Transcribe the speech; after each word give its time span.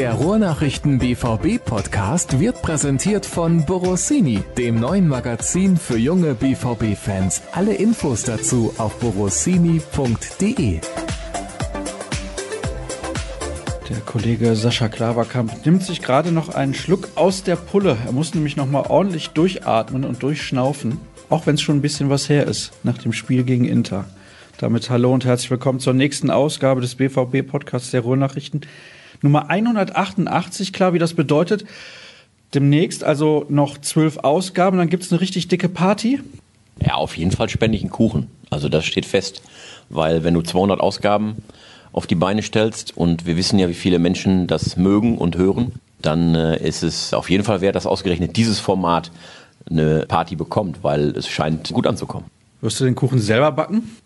Der 0.00 0.14
Ruhrnachrichten 0.14 0.98
BVB 0.98 1.62
Podcast 1.62 2.40
wird 2.40 2.62
präsentiert 2.62 3.26
von 3.26 3.66
Borossini, 3.66 4.42
dem 4.56 4.80
neuen 4.80 5.06
Magazin 5.06 5.76
für 5.76 5.98
junge 5.98 6.32
BVB 6.32 6.96
Fans. 6.96 7.42
Alle 7.52 7.74
Infos 7.74 8.22
dazu 8.22 8.72
auf 8.78 8.98
borossini.de. 8.98 10.80
Der 13.90 14.00
Kollege 14.06 14.56
Sascha 14.56 14.88
Klaverkamp 14.88 15.66
nimmt 15.66 15.82
sich 15.82 16.00
gerade 16.00 16.32
noch 16.32 16.48
einen 16.48 16.72
Schluck 16.72 17.10
aus 17.14 17.42
der 17.42 17.56
Pulle. 17.56 17.98
Er 18.06 18.12
muss 18.12 18.34
nämlich 18.34 18.56
noch 18.56 18.70
mal 18.70 18.86
ordentlich 18.88 19.28
durchatmen 19.28 20.06
und 20.06 20.22
durchschnaufen, 20.22 20.98
auch 21.28 21.46
wenn 21.46 21.56
es 21.56 21.60
schon 21.60 21.76
ein 21.76 21.82
bisschen 21.82 22.08
was 22.08 22.30
her 22.30 22.46
ist 22.46 22.72
nach 22.84 22.96
dem 22.96 23.12
Spiel 23.12 23.44
gegen 23.44 23.66
Inter. 23.66 24.06
Damit 24.56 24.88
hallo 24.88 25.12
und 25.12 25.26
herzlich 25.26 25.50
willkommen 25.50 25.78
zur 25.78 25.92
nächsten 25.92 26.30
Ausgabe 26.30 26.80
des 26.80 26.94
BVB 26.94 27.46
Podcasts 27.46 27.90
der 27.90 28.00
Ruhrnachrichten. 28.00 28.62
Nummer 29.22 29.50
188, 29.50 30.72
klar, 30.72 30.92
wie 30.94 30.98
das 30.98 31.14
bedeutet. 31.14 31.64
Demnächst 32.54 33.04
also 33.04 33.46
noch 33.48 33.78
zwölf 33.78 34.18
Ausgaben, 34.18 34.78
dann 34.78 34.88
gibt 34.88 35.04
es 35.04 35.12
eine 35.12 35.20
richtig 35.20 35.48
dicke 35.48 35.68
Party. 35.68 36.20
Ja, 36.84 36.94
auf 36.94 37.16
jeden 37.16 37.30
Fall 37.30 37.48
spende 37.48 37.76
ich 37.76 37.82
einen 37.82 37.92
Kuchen. 37.92 38.28
Also 38.48 38.68
das 38.68 38.84
steht 38.84 39.06
fest, 39.06 39.42
weil 39.88 40.24
wenn 40.24 40.34
du 40.34 40.42
200 40.42 40.80
Ausgaben 40.80 41.36
auf 41.92 42.06
die 42.06 42.14
Beine 42.14 42.42
stellst 42.42 42.96
und 42.96 43.26
wir 43.26 43.36
wissen 43.36 43.58
ja, 43.58 43.68
wie 43.68 43.74
viele 43.74 43.98
Menschen 43.98 44.46
das 44.46 44.76
mögen 44.76 45.18
und 45.18 45.36
hören, 45.36 45.72
dann 46.00 46.34
äh, 46.34 46.66
ist 46.66 46.82
es 46.82 47.12
auf 47.14 47.30
jeden 47.30 47.44
Fall 47.44 47.60
wert, 47.60 47.76
dass 47.76 47.86
ausgerechnet 47.86 48.36
dieses 48.36 48.58
Format 48.58 49.10
eine 49.68 50.06
Party 50.06 50.36
bekommt, 50.36 50.82
weil 50.82 51.10
es 51.10 51.28
scheint 51.28 51.72
gut 51.72 51.86
anzukommen. 51.86 52.26
Wirst 52.60 52.80
du 52.80 52.84
den 52.84 52.94
Kuchen 52.94 53.18
selber 53.18 53.52
backen? 53.52 53.96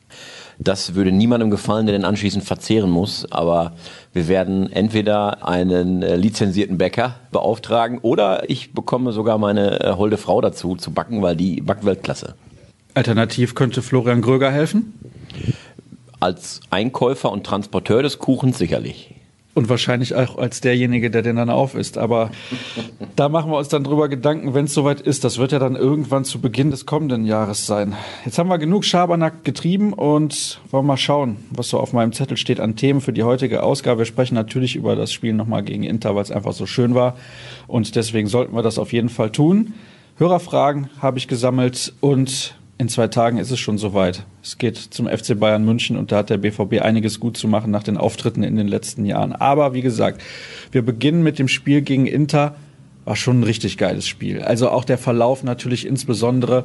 Das 0.58 0.94
würde 0.94 1.12
niemandem 1.12 1.50
gefallen, 1.50 1.86
der 1.86 1.96
den 1.96 2.04
anschließend 2.04 2.44
verzehren 2.44 2.90
muss. 2.90 3.30
Aber 3.30 3.72
wir 4.12 4.28
werden 4.28 4.70
entweder 4.70 5.46
einen 5.46 6.02
äh, 6.02 6.16
lizenzierten 6.16 6.78
Bäcker 6.78 7.16
beauftragen 7.32 7.98
oder 7.98 8.48
ich 8.48 8.72
bekomme 8.72 9.12
sogar 9.12 9.38
meine 9.38 9.80
äh, 9.80 9.92
holde 9.92 10.16
Frau 10.16 10.40
dazu 10.40 10.76
zu 10.76 10.92
backen, 10.92 11.22
weil 11.22 11.36
die 11.36 11.60
backt 11.60 11.84
Weltklasse. 11.84 12.34
Alternativ 12.94 13.54
könnte 13.54 13.82
Florian 13.82 14.22
Gröger 14.22 14.50
helfen? 14.50 14.94
Als 16.20 16.60
Einkäufer 16.70 17.32
und 17.32 17.44
Transporteur 17.44 18.02
des 18.02 18.18
Kuchens 18.18 18.56
sicherlich. 18.56 19.13
Und 19.54 19.68
wahrscheinlich 19.68 20.16
auch 20.16 20.36
als 20.36 20.60
derjenige, 20.60 21.12
der 21.12 21.22
den 21.22 21.36
dann 21.36 21.48
auf 21.48 21.76
ist. 21.76 21.96
Aber 21.96 22.30
da 23.16 23.28
machen 23.28 23.52
wir 23.52 23.58
uns 23.58 23.68
dann 23.68 23.84
drüber 23.84 24.08
Gedanken, 24.08 24.52
wenn 24.52 24.64
es 24.64 24.74
soweit 24.74 25.00
ist. 25.00 25.22
Das 25.22 25.38
wird 25.38 25.52
ja 25.52 25.60
dann 25.60 25.76
irgendwann 25.76 26.24
zu 26.24 26.40
Beginn 26.40 26.72
des 26.72 26.86
kommenden 26.86 27.24
Jahres 27.24 27.66
sein. 27.66 27.94
Jetzt 28.24 28.38
haben 28.38 28.48
wir 28.48 28.58
genug 28.58 28.84
Schabernack 28.84 29.44
getrieben 29.44 29.92
und 29.92 30.60
wollen 30.70 30.86
mal 30.86 30.96
schauen, 30.96 31.36
was 31.50 31.68
so 31.68 31.78
auf 31.78 31.92
meinem 31.92 32.12
Zettel 32.12 32.36
steht 32.36 32.58
an 32.58 32.74
Themen 32.74 33.00
für 33.00 33.12
die 33.12 33.22
heutige 33.22 33.62
Ausgabe. 33.62 34.00
Wir 34.00 34.06
sprechen 34.06 34.34
natürlich 34.34 34.74
über 34.74 34.96
das 34.96 35.12
Spiel 35.12 35.34
nochmal 35.34 35.62
gegen 35.62 35.84
Inter, 35.84 36.16
weil 36.16 36.22
es 36.22 36.32
einfach 36.32 36.52
so 36.52 36.66
schön 36.66 36.96
war. 36.96 37.16
Und 37.68 37.94
deswegen 37.94 38.26
sollten 38.26 38.56
wir 38.56 38.62
das 38.62 38.78
auf 38.78 38.92
jeden 38.92 39.08
Fall 39.08 39.30
tun. 39.30 39.74
Hörerfragen 40.16 40.90
habe 41.00 41.18
ich 41.18 41.28
gesammelt 41.28 41.92
und 42.00 42.56
in 42.84 42.90
zwei 42.90 43.08
Tagen 43.08 43.38
ist 43.38 43.50
es 43.50 43.58
schon 43.58 43.78
soweit. 43.78 44.26
Es 44.42 44.58
geht 44.58 44.76
zum 44.76 45.08
FC 45.08 45.40
Bayern 45.40 45.64
München 45.64 45.96
und 45.96 46.12
da 46.12 46.18
hat 46.18 46.28
der 46.28 46.36
BVB 46.36 46.82
einiges 46.82 47.18
gut 47.18 47.34
zu 47.38 47.48
machen 47.48 47.70
nach 47.70 47.82
den 47.82 47.96
Auftritten 47.96 48.42
in 48.42 48.56
den 48.56 48.68
letzten 48.68 49.06
Jahren. 49.06 49.32
Aber 49.32 49.72
wie 49.72 49.80
gesagt, 49.80 50.20
wir 50.70 50.82
beginnen 50.82 51.22
mit 51.22 51.38
dem 51.38 51.48
Spiel 51.48 51.80
gegen 51.80 52.06
Inter. 52.06 52.56
War 53.06 53.16
schon 53.16 53.40
ein 53.40 53.44
richtig 53.44 53.78
geiles 53.78 54.06
Spiel. 54.06 54.42
Also 54.42 54.68
auch 54.68 54.84
der 54.84 54.98
Verlauf 54.98 55.44
natürlich 55.44 55.86
insbesondere, 55.86 56.64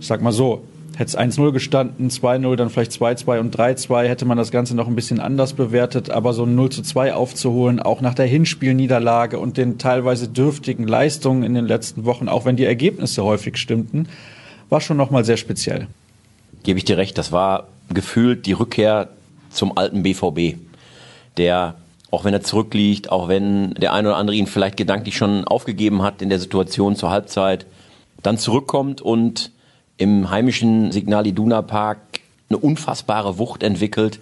ich 0.00 0.06
sag 0.06 0.20
mal 0.20 0.32
so, 0.32 0.64
hätte 0.98 1.08
es 1.08 1.18
1-0 1.18 1.50
gestanden, 1.52 2.10
2-0, 2.10 2.54
dann 2.56 2.68
vielleicht 2.68 2.92
2-2 2.92 3.40
und 3.40 3.56
3-2, 3.56 4.02
hätte 4.02 4.26
man 4.26 4.36
das 4.36 4.50
Ganze 4.50 4.76
noch 4.76 4.86
ein 4.86 4.94
bisschen 4.94 5.18
anders 5.18 5.54
bewertet. 5.54 6.10
Aber 6.10 6.34
so 6.34 6.44
ein 6.44 6.54
0-2 6.54 7.12
aufzuholen, 7.12 7.80
auch 7.80 8.02
nach 8.02 8.12
der 8.12 8.26
Hinspielniederlage 8.26 9.38
und 9.38 9.56
den 9.56 9.78
teilweise 9.78 10.28
dürftigen 10.28 10.86
Leistungen 10.86 11.42
in 11.42 11.54
den 11.54 11.64
letzten 11.64 12.04
Wochen, 12.04 12.28
auch 12.28 12.44
wenn 12.44 12.56
die 12.56 12.66
Ergebnisse 12.66 13.24
häufig 13.24 13.56
stimmten, 13.56 14.08
war 14.72 14.80
schon 14.80 14.96
nochmal 14.96 15.24
sehr 15.24 15.36
speziell. 15.36 15.86
Gebe 16.62 16.78
ich 16.78 16.86
dir 16.86 16.96
recht, 16.96 17.18
das 17.18 17.30
war 17.30 17.68
gefühlt 17.90 18.46
die 18.46 18.54
Rückkehr 18.54 19.10
zum 19.50 19.76
alten 19.76 20.02
BVB, 20.02 20.56
der 21.36 21.74
auch 22.10 22.24
wenn 22.24 22.32
er 22.32 22.42
zurückliegt, 22.42 23.12
auch 23.12 23.28
wenn 23.28 23.74
der 23.74 23.92
eine 23.92 24.08
oder 24.08 24.16
andere 24.16 24.34
ihn 24.34 24.46
vielleicht 24.46 24.78
gedanklich 24.78 25.16
schon 25.16 25.44
aufgegeben 25.44 26.02
hat 26.02 26.22
in 26.22 26.30
der 26.30 26.38
Situation 26.38 26.96
zur 26.96 27.10
Halbzeit, 27.10 27.66
dann 28.22 28.38
zurückkommt 28.38 29.02
und 29.02 29.50
im 29.98 30.30
heimischen 30.30 30.90
Signal 30.90 31.26
Iduna 31.26 31.60
Park 31.60 31.98
eine 32.48 32.58
unfassbare 32.58 33.38
Wucht 33.38 33.62
entwickelt 33.62 34.20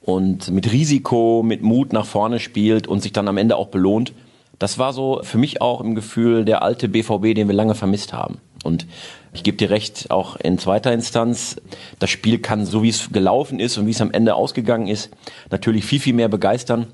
und 0.00 0.50
mit 0.50 0.70
Risiko, 0.70 1.42
mit 1.44 1.62
Mut 1.62 1.92
nach 1.92 2.06
vorne 2.06 2.38
spielt 2.38 2.86
und 2.86 3.02
sich 3.02 3.12
dann 3.12 3.26
am 3.26 3.36
Ende 3.36 3.56
auch 3.56 3.68
belohnt. 3.68 4.12
Das 4.60 4.78
war 4.78 4.92
so 4.92 5.20
für 5.24 5.38
mich 5.38 5.60
auch 5.60 5.80
im 5.80 5.96
Gefühl 5.96 6.44
der 6.44 6.62
alte 6.62 6.88
BVB, 6.88 7.34
den 7.34 7.48
wir 7.48 7.54
lange 7.54 7.74
vermisst 7.74 8.12
haben. 8.12 8.38
Und 8.64 8.86
ich 9.32 9.42
gebe 9.42 9.56
dir 9.56 9.70
recht, 9.70 10.10
auch 10.10 10.36
in 10.36 10.58
zweiter 10.58 10.92
Instanz, 10.92 11.56
das 11.98 12.10
Spiel 12.10 12.38
kann, 12.38 12.66
so 12.66 12.82
wie 12.82 12.88
es 12.88 13.10
gelaufen 13.10 13.60
ist 13.60 13.78
und 13.78 13.86
wie 13.86 13.92
es 13.92 14.00
am 14.00 14.10
Ende 14.10 14.34
ausgegangen 14.34 14.88
ist, 14.88 15.10
natürlich 15.50 15.84
viel, 15.84 16.00
viel 16.00 16.14
mehr 16.14 16.28
begeistern, 16.28 16.86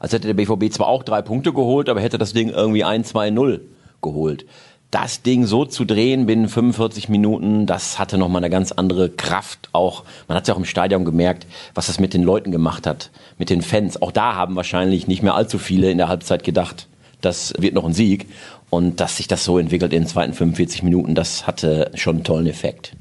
als 0.00 0.12
hätte 0.12 0.32
der 0.32 0.34
BVB 0.34 0.72
zwar 0.72 0.88
auch 0.88 1.02
drei 1.02 1.22
Punkte 1.22 1.52
geholt, 1.52 1.88
aber 1.88 2.00
hätte 2.00 2.18
das 2.18 2.32
Ding 2.32 2.50
irgendwie 2.50 2.84
1-2-0 2.84 3.60
geholt. 4.02 4.46
Das 4.92 5.22
Ding 5.22 5.46
so 5.46 5.64
zu 5.64 5.84
drehen 5.84 6.26
binnen 6.26 6.48
45 6.48 7.08
Minuten, 7.08 7.66
das 7.66 7.98
hatte 7.98 8.18
nochmal 8.18 8.40
eine 8.40 8.50
ganz 8.50 8.70
andere 8.70 9.10
Kraft. 9.10 9.68
Auch, 9.72 10.04
man 10.28 10.36
hat 10.36 10.44
es 10.44 10.48
ja 10.48 10.54
auch 10.54 10.58
im 10.58 10.64
Stadion 10.64 11.04
gemerkt, 11.04 11.46
was 11.74 11.88
das 11.88 11.98
mit 11.98 12.14
den 12.14 12.22
Leuten 12.22 12.52
gemacht 12.52 12.86
hat, 12.86 13.10
mit 13.36 13.50
den 13.50 13.62
Fans. 13.62 14.00
Auch 14.00 14.12
da 14.12 14.36
haben 14.36 14.54
wahrscheinlich 14.54 15.08
nicht 15.08 15.22
mehr 15.22 15.34
allzu 15.34 15.58
viele 15.58 15.90
in 15.90 15.98
der 15.98 16.08
Halbzeit 16.08 16.44
gedacht, 16.44 16.86
das 17.20 17.54
wird 17.58 17.74
noch 17.74 17.84
ein 17.84 17.92
Sieg. 17.92 18.26
Und 18.68 19.00
dass 19.00 19.16
sich 19.16 19.28
das 19.28 19.44
so 19.44 19.58
entwickelt 19.58 19.92
in 19.92 20.02
den 20.02 20.08
zweiten 20.08 20.32
45 20.32 20.82
Minuten, 20.82 21.14
das 21.14 21.46
hatte 21.46 21.90
schon 21.94 22.16
einen 22.16 22.24
tollen 22.24 22.46
Effekt. 22.46 22.92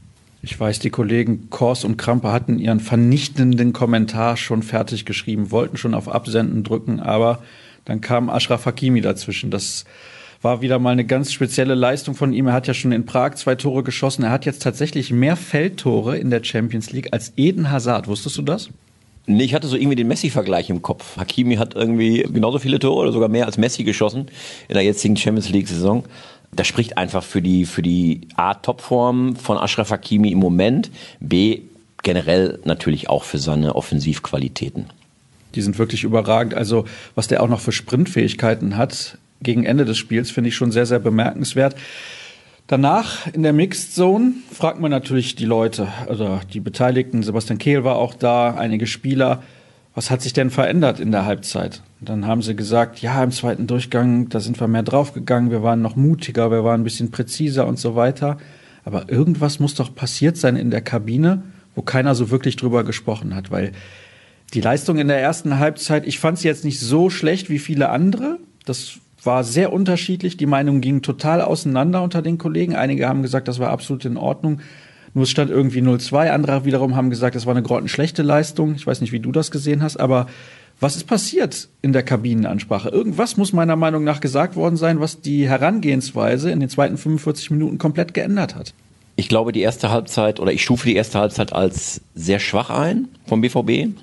Ich 0.42 0.60
weiß, 0.60 0.78
die 0.78 0.92
Kollegen 0.92 1.50
Kors 1.50 1.84
und 1.84 1.98
Krampe 1.98 2.32
hatten 2.32 2.60
ihren 2.60 2.80
vernichtenden 2.80 3.74
Kommentar 3.74 4.38
schon 4.38 4.62
fertig 4.62 5.06
geschrieben, 5.06 5.50
wollten 5.50 5.76
schon 5.76 5.96
auf 5.96 6.08
Absenden 6.08 6.64
drücken, 6.64 7.00
aber 7.00 7.40
dann 7.84 8.00
kam 8.00 8.30
Ashraf 8.30 8.68
Hakimi 8.68 9.02
dazwischen. 9.02 9.50
Das 9.50 9.86
war 10.44 10.62
wieder 10.62 10.78
mal 10.78 10.92
eine 10.92 11.06
ganz 11.06 11.34
spezielle 11.34 11.74
Leistung 11.74 12.14
von 12.14 12.32
ihm. 12.32 12.46
Er 12.46 12.54
hat 12.54 12.68
ja 12.68 12.76
schon 12.76 12.92
in 12.92 13.08
Prag 13.08 13.34
zwei 13.34 13.56
Tore 13.56 13.82
geschossen. 13.82 14.24
Er 14.24 14.30
hat 14.30 14.46
jetzt 14.46 14.62
tatsächlich 14.62 15.12
mehr 15.12 15.36
Feldtore 15.36 16.18
in 16.18 16.30
der 16.30 16.44
Champions 16.44 16.92
League 16.92 17.10
als 17.12 17.34
Eden 17.38 17.72
Hazard. 17.72 18.08
Wusstest 18.08 18.38
du 18.38 18.44
das? 18.44 18.70
Nee, 19.28 19.44
ich 19.44 19.56
hatte 19.56 19.68
so 19.68 19.76
irgendwie 19.76 19.96
den 19.96 20.08
Messi-Vergleich 20.08 20.70
im 20.70 20.82
Kopf. 20.82 21.18
Hakimi 21.18 21.56
hat 21.56 21.74
irgendwie 21.76 22.26
genauso 22.32 22.60
viele 22.60 22.78
Tore 22.78 23.02
oder 23.02 23.12
sogar 23.12 23.30
mehr 23.30 23.46
als 23.46 23.58
Messi 23.58 23.84
geschossen 23.84 24.28
in 24.68 24.76
der 24.76 24.84
jetzigen 24.84 25.18
Champions 25.18 25.50
League-Saison. 25.50 26.04
Das 26.54 26.68
spricht 26.68 26.98
einfach 26.98 27.24
für 27.24 27.42
die, 27.42 27.66
für 27.66 27.82
die 27.82 28.22
A, 28.36 28.54
Topform 28.54 29.36
von 29.36 29.58
Ashraf 29.58 29.90
Hakimi 29.90 30.32
im 30.32 30.38
Moment, 30.38 30.92
B, 31.20 31.62
generell 32.04 32.60
natürlich 32.66 33.10
auch 33.10 33.24
für 33.24 33.40
seine 33.40 33.76
Offensivqualitäten. 33.76 34.86
Die 35.56 35.62
sind 35.62 35.80
wirklich 35.80 36.04
überragend. 36.04 36.54
Also, 36.54 36.86
was 37.16 37.28
der 37.28 37.42
auch 37.42 37.48
noch 37.48 37.62
für 37.62 37.72
Sprintfähigkeiten 37.72 38.78
hat, 38.78 39.18
gegen 39.42 39.66
Ende 39.66 39.86
des 39.86 39.98
Spiels, 39.98 40.32
finde 40.32 40.50
ich 40.50 40.56
schon 40.56 40.72
sehr, 40.72 40.86
sehr 40.86 41.00
bemerkenswert. 41.00 41.76
Danach 42.68 43.28
in 43.32 43.44
der 43.44 43.54
Mixed 43.54 43.94
Zone 43.94 44.34
fragt 44.52 44.80
man 44.80 44.90
natürlich 44.90 45.36
die 45.36 45.46
Leute, 45.46 45.88
also 46.10 46.40
die 46.52 46.60
Beteiligten. 46.60 47.22
Sebastian 47.22 47.60
Kehl 47.60 47.84
war 47.84 47.98
auch 47.98 48.16
da, 48.16 48.56
einige 48.56 48.88
Spieler. 48.88 49.44
Was 49.94 50.10
hat 50.10 50.24
sich 50.24 50.34
denn 50.34 50.50
verändert 50.50 51.00
in 51.00 51.12
der 51.12 51.26
Halbzeit? 51.26 51.84
Und 52.00 52.10
dann 52.10 52.26
haben 52.26 52.42
sie 52.42 52.56
gesagt, 52.56 53.02
ja, 53.02 53.24
im 53.24 53.30
zweiten 53.30 53.68
Durchgang, 53.68 54.30
da 54.30 54.40
sind 54.40 54.60
wir 54.60 54.68
mehr 54.68 54.82
draufgegangen, 54.82 55.52
wir 55.52 55.62
waren 55.62 55.84
noch 55.84 55.96
mutiger, 55.96 56.50
wir 56.50 56.64
waren 56.64 56.82
ein 56.82 56.84
bisschen 56.84 57.12
präziser 57.12 57.68
und 57.68 57.78
so 57.78 57.96
weiter. 57.96 58.38
Aber 58.84 59.10
irgendwas 59.10 59.60
muss 59.60 59.76
doch 59.76 59.94
passiert 59.94 60.36
sein 60.36 60.56
in 60.56 60.72
der 60.72 60.82
Kabine, 60.82 61.44
wo 61.76 61.84
keiner 61.84 62.16
so 62.16 62.32
wirklich 62.32 62.56
drüber 62.56 62.84
gesprochen 62.84 63.36
hat, 63.36 63.52
weil 63.52 63.74
die 64.56 64.62
Leistung 64.62 64.98
in 64.98 65.08
der 65.08 65.22
ersten 65.22 65.60
Halbzeit, 65.60 66.08
ich 66.08 66.20
fand 66.20 66.40
sie 66.40 66.48
jetzt 66.48 66.66
nicht 66.66 66.80
so 66.80 67.10
schlecht 67.12 67.50
wie 67.50 67.60
viele 67.60 67.90
andere. 67.90 68.40
Das 68.66 69.00
war 69.26 69.44
sehr 69.44 69.74
unterschiedlich. 69.74 70.38
Die 70.38 70.46
Meinungen 70.46 70.82
gingen 70.82 71.02
total 71.02 71.42
auseinander 71.42 72.02
unter 72.04 72.22
den 72.22 72.38
Kollegen. 72.38 72.76
Einige 72.76 73.08
haben 73.08 73.22
gesagt, 73.22 73.48
das 73.48 73.60
war 73.60 73.70
absolut 73.70 74.06
in 74.06 74.18
Ordnung. 74.18 74.62
Nur 75.14 75.24
es 75.24 75.30
stand 75.30 75.50
irgendwie 75.50 75.80
0-2. 75.80 76.32
Andere 76.32 76.66
wiederum 76.66 76.96
haben 76.96 77.10
gesagt, 77.10 77.36
das 77.36 77.46
war 77.46 77.56
eine 77.56 77.64
grottenschlechte 77.64 78.22
Leistung. 78.22 78.76
Ich 78.76 78.86
weiß 78.86 79.02
nicht, 79.02 79.12
wie 79.12 79.20
du 79.20 79.32
das 79.32 79.50
gesehen 79.50 79.82
hast, 79.82 79.98
aber 79.98 80.28
was 80.80 80.98
ist 80.98 81.06
passiert 81.06 81.70
in 81.82 81.94
der 81.94 82.04
Kabinenansprache? 82.04 82.90
Irgendwas 82.90 83.38
muss 83.38 83.54
meiner 83.54 83.78
Meinung 83.78 84.04
nach 84.04 84.20
gesagt 84.20 84.58
worden 84.58 84.76
sein, 84.76 85.00
was 85.00 85.22
die 85.22 85.48
Herangehensweise 85.48 86.52
in 86.52 86.60
den 86.60 86.68
zweiten 86.70 86.98
45 86.98 87.52
Minuten 87.52 87.78
komplett 87.78 88.14
geändert 88.14 88.56
hat. 88.56 88.74
Ich 89.16 89.30
glaube, 89.30 89.54
die 89.54 89.62
erste 89.62 89.90
Halbzeit 89.90 90.42
oder 90.42 90.52
ich 90.52 90.64
stufe 90.64 90.86
die 90.86 90.96
erste 90.96 91.20
Halbzeit 91.20 91.54
als 91.54 92.02
sehr 92.14 92.40
schwach 92.40 92.70
ein 92.70 93.08
vom 93.26 93.40
BVB. 93.40 93.96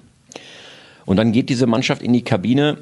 Und 1.05 1.17
dann 1.17 1.33
geht 1.33 1.51
diese 1.51 1.67
Mannschaft 1.67 2.01
in 2.01 2.15
die 2.15 2.23
Kabine 2.23 2.79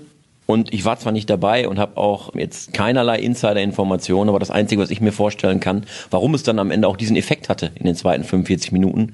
und 0.51 0.75
ich 0.75 0.85
war 0.85 0.99
zwar 0.99 1.13
nicht 1.13 1.31
dabei 1.31 1.69
und 1.69 1.79
habe 1.79 1.97
auch 1.97 2.35
jetzt 2.35 2.73
keinerlei 2.73 3.19
Insider-Informationen, 3.21 4.29
aber 4.29 4.39
das 4.39 4.51
Einzige, 4.51 4.83
was 4.83 4.91
ich 4.91 5.01
mir 5.01 5.13
vorstellen 5.13 5.61
kann, 5.61 5.85
warum 6.11 6.35
es 6.35 6.43
dann 6.43 6.59
am 6.59 6.71
Ende 6.71 6.89
auch 6.89 6.97
diesen 6.97 7.17
Effekt 7.17 7.49
hatte 7.49 7.71
in 7.77 7.87
den 7.87 7.95
zweiten 7.95 8.25
45 8.25 8.73
Minuten, 8.73 9.13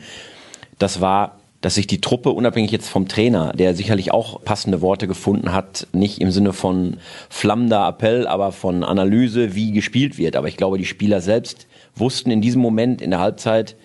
das 0.78 1.00
war, 1.00 1.38
dass 1.60 1.74
sich 1.74 1.86
die 1.86 2.00
Truppe, 2.00 2.30
unabhängig 2.30 2.70
jetzt 2.70 2.88
vom 2.88 3.08
Trainer, 3.08 3.52
der 3.52 3.74
sicherlich 3.74 4.12
auch 4.12 4.42
passende 4.44 4.80
Worte 4.80 5.06
gefunden 5.06 5.52
hat, 5.52 5.86
nicht 5.92 6.20
im 6.20 6.30
Sinne 6.30 6.52
von 6.52 6.98
flammender 7.28 7.86
Appell, 7.88 8.26
aber 8.26 8.52
von 8.52 8.84
Analyse, 8.84 9.54
wie 9.54 9.72
gespielt 9.72 10.18
wird. 10.18 10.36
Aber 10.36 10.48
ich 10.48 10.56
glaube, 10.56 10.78
die 10.78 10.84
Spieler 10.84 11.20
selbst 11.20 11.66
wussten 11.94 12.30
in 12.30 12.40
diesem 12.40 12.62
Moment 12.62 13.00
in 13.02 13.10
der 13.10 13.20
Halbzeit 13.20 13.76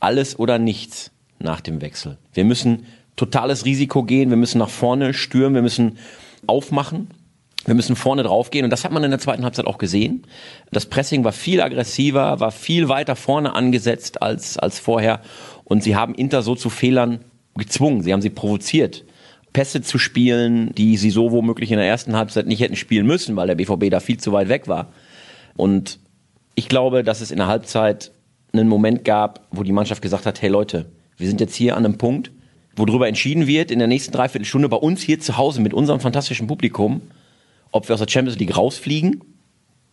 alles 0.00 0.38
oder 0.38 0.58
nichts 0.58 1.10
nach 1.38 1.60
dem 1.60 1.80
Wechsel. 1.80 2.18
Wir 2.34 2.44
müssen 2.44 2.86
totales 3.16 3.64
Risiko 3.64 4.02
gehen, 4.02 4.30
wir 4.30 4.36
müssen 4.36 4.58
nach 4.58 4.70
vorne 4.70 5.14
stürmen, 5.14 5.54
wir 5.54 5.62
müssen 5.62 5.98
aufmachen. 6.46 7.08
Wir 7.64 7.74
müssen 7.74 7.94
vorne 7.94 8.24
draufgehen 8.24 8.64
und 8.64 8.70
das 8.70 8.84
hat 8.84 8.90
man 8.90 9.04
in 9.04 9.10
der 9.10 9.20
zweiten 9.20 9.44
Halbzeit 9.44 9.66
auch 9.66 9.78
gesehen. 9.78 10.26
Das 10.72 10.86
Pressing 10.86 11.22
war 11.22 11.32
viel 11.32 11.60
aggressiver, 11.60 12.40
war 12.40 12.50
viel 12.50 12.88
weiter 12.88 13.14
vorne 13.14 13.54
angesetzt 13.54 14.20
als, 14.20 14.58
als 14.58 14.80
vorher 14.80 15.20
und 15.64 15.82
sie 15.82 15.94
haben 15.94 16.14
Inter 16.14 16.42
so 16.42 16.56
zu 16.56 16.70
Fehlern 16.70 17.20
gezwungen, 17.56 18.02
sie 18.02 18.12
haben 18.12 18.22
sie 18.22 18.30
provoziert. 18.30 19.04
Pässe 19.52 19.82
zu 19.82 19.98
spielen, 19.98 20.74
die 20.74 20.96
sie 20.96 21.10
so 21.10 21.30
womöglich 21.30 21.70
in 21.70 21.76
der 21.76 21.86
ersten 21.86 22.16
Halbzeit 22.16 22.46
nicht 22.46 22.60
hätten 22.60 22.76
spielen 22.76 23.06
müssen, 23.06 23.36
weil 23.36 23.46
der 23.46 23.54
BVB 23.54 23.90
da 23.90 24.00
viel 24.00 24.18
zu 24.18 24.32
weit 24.32 24.48
weg 24.48 24.66
war. 24.66 24.92
Und 25.56 25.98
ich 26.54 26.68
glaube, 26.68 27.04
dass 27.04 27.20
es 27.20 27.30
in 27.30 27.36
der 27.36 27.46
Halbzeit 27.46 28.12
einen 28.52 28.68
Moment 28.68 29.04
gab, 29.04 29.46
wo 29.50 29.62
die 29.62 29.72
Mannschaft 29.72 30.02
gesagt 30.02 30.26
hat, 30.26 30.40
hey 30.42 30.48
Leute, 30.48 30.90
wir 31.16 31.26
sind 31.26 31.40
jetzt 31.40 31.54
hier 31.54 31.76
an 31.76 31.84
einem 31.84 31.98
Punkt, 31.98 32.32
wo 32.76 32.84
darüber 32.86 33.08
entschieden 33.08 33.46
wird, 33.46 33.70
in 33.70 33.78
der 33.78 33.88
nächsten 33.88 34.12
Dreiviertelstunde 34.12 34.68
bei 34.68 34.76
uns 34.76 35.02
hier 35.02 35.20
zu 35.20 35.36
Hause 35.36 35.60
mit 35.60 35.74
unserem 35.74 36.00
fantastischen 36.00 36.46
Publikum, 36.46 37.02
ob 37.70 37.88
wir 37.88 37.94
aus 37.94 38.00
der 38.00 38.08
Champions 38.08 38.38
League 38.38 38.56
rausfliegen. 38.56 39.22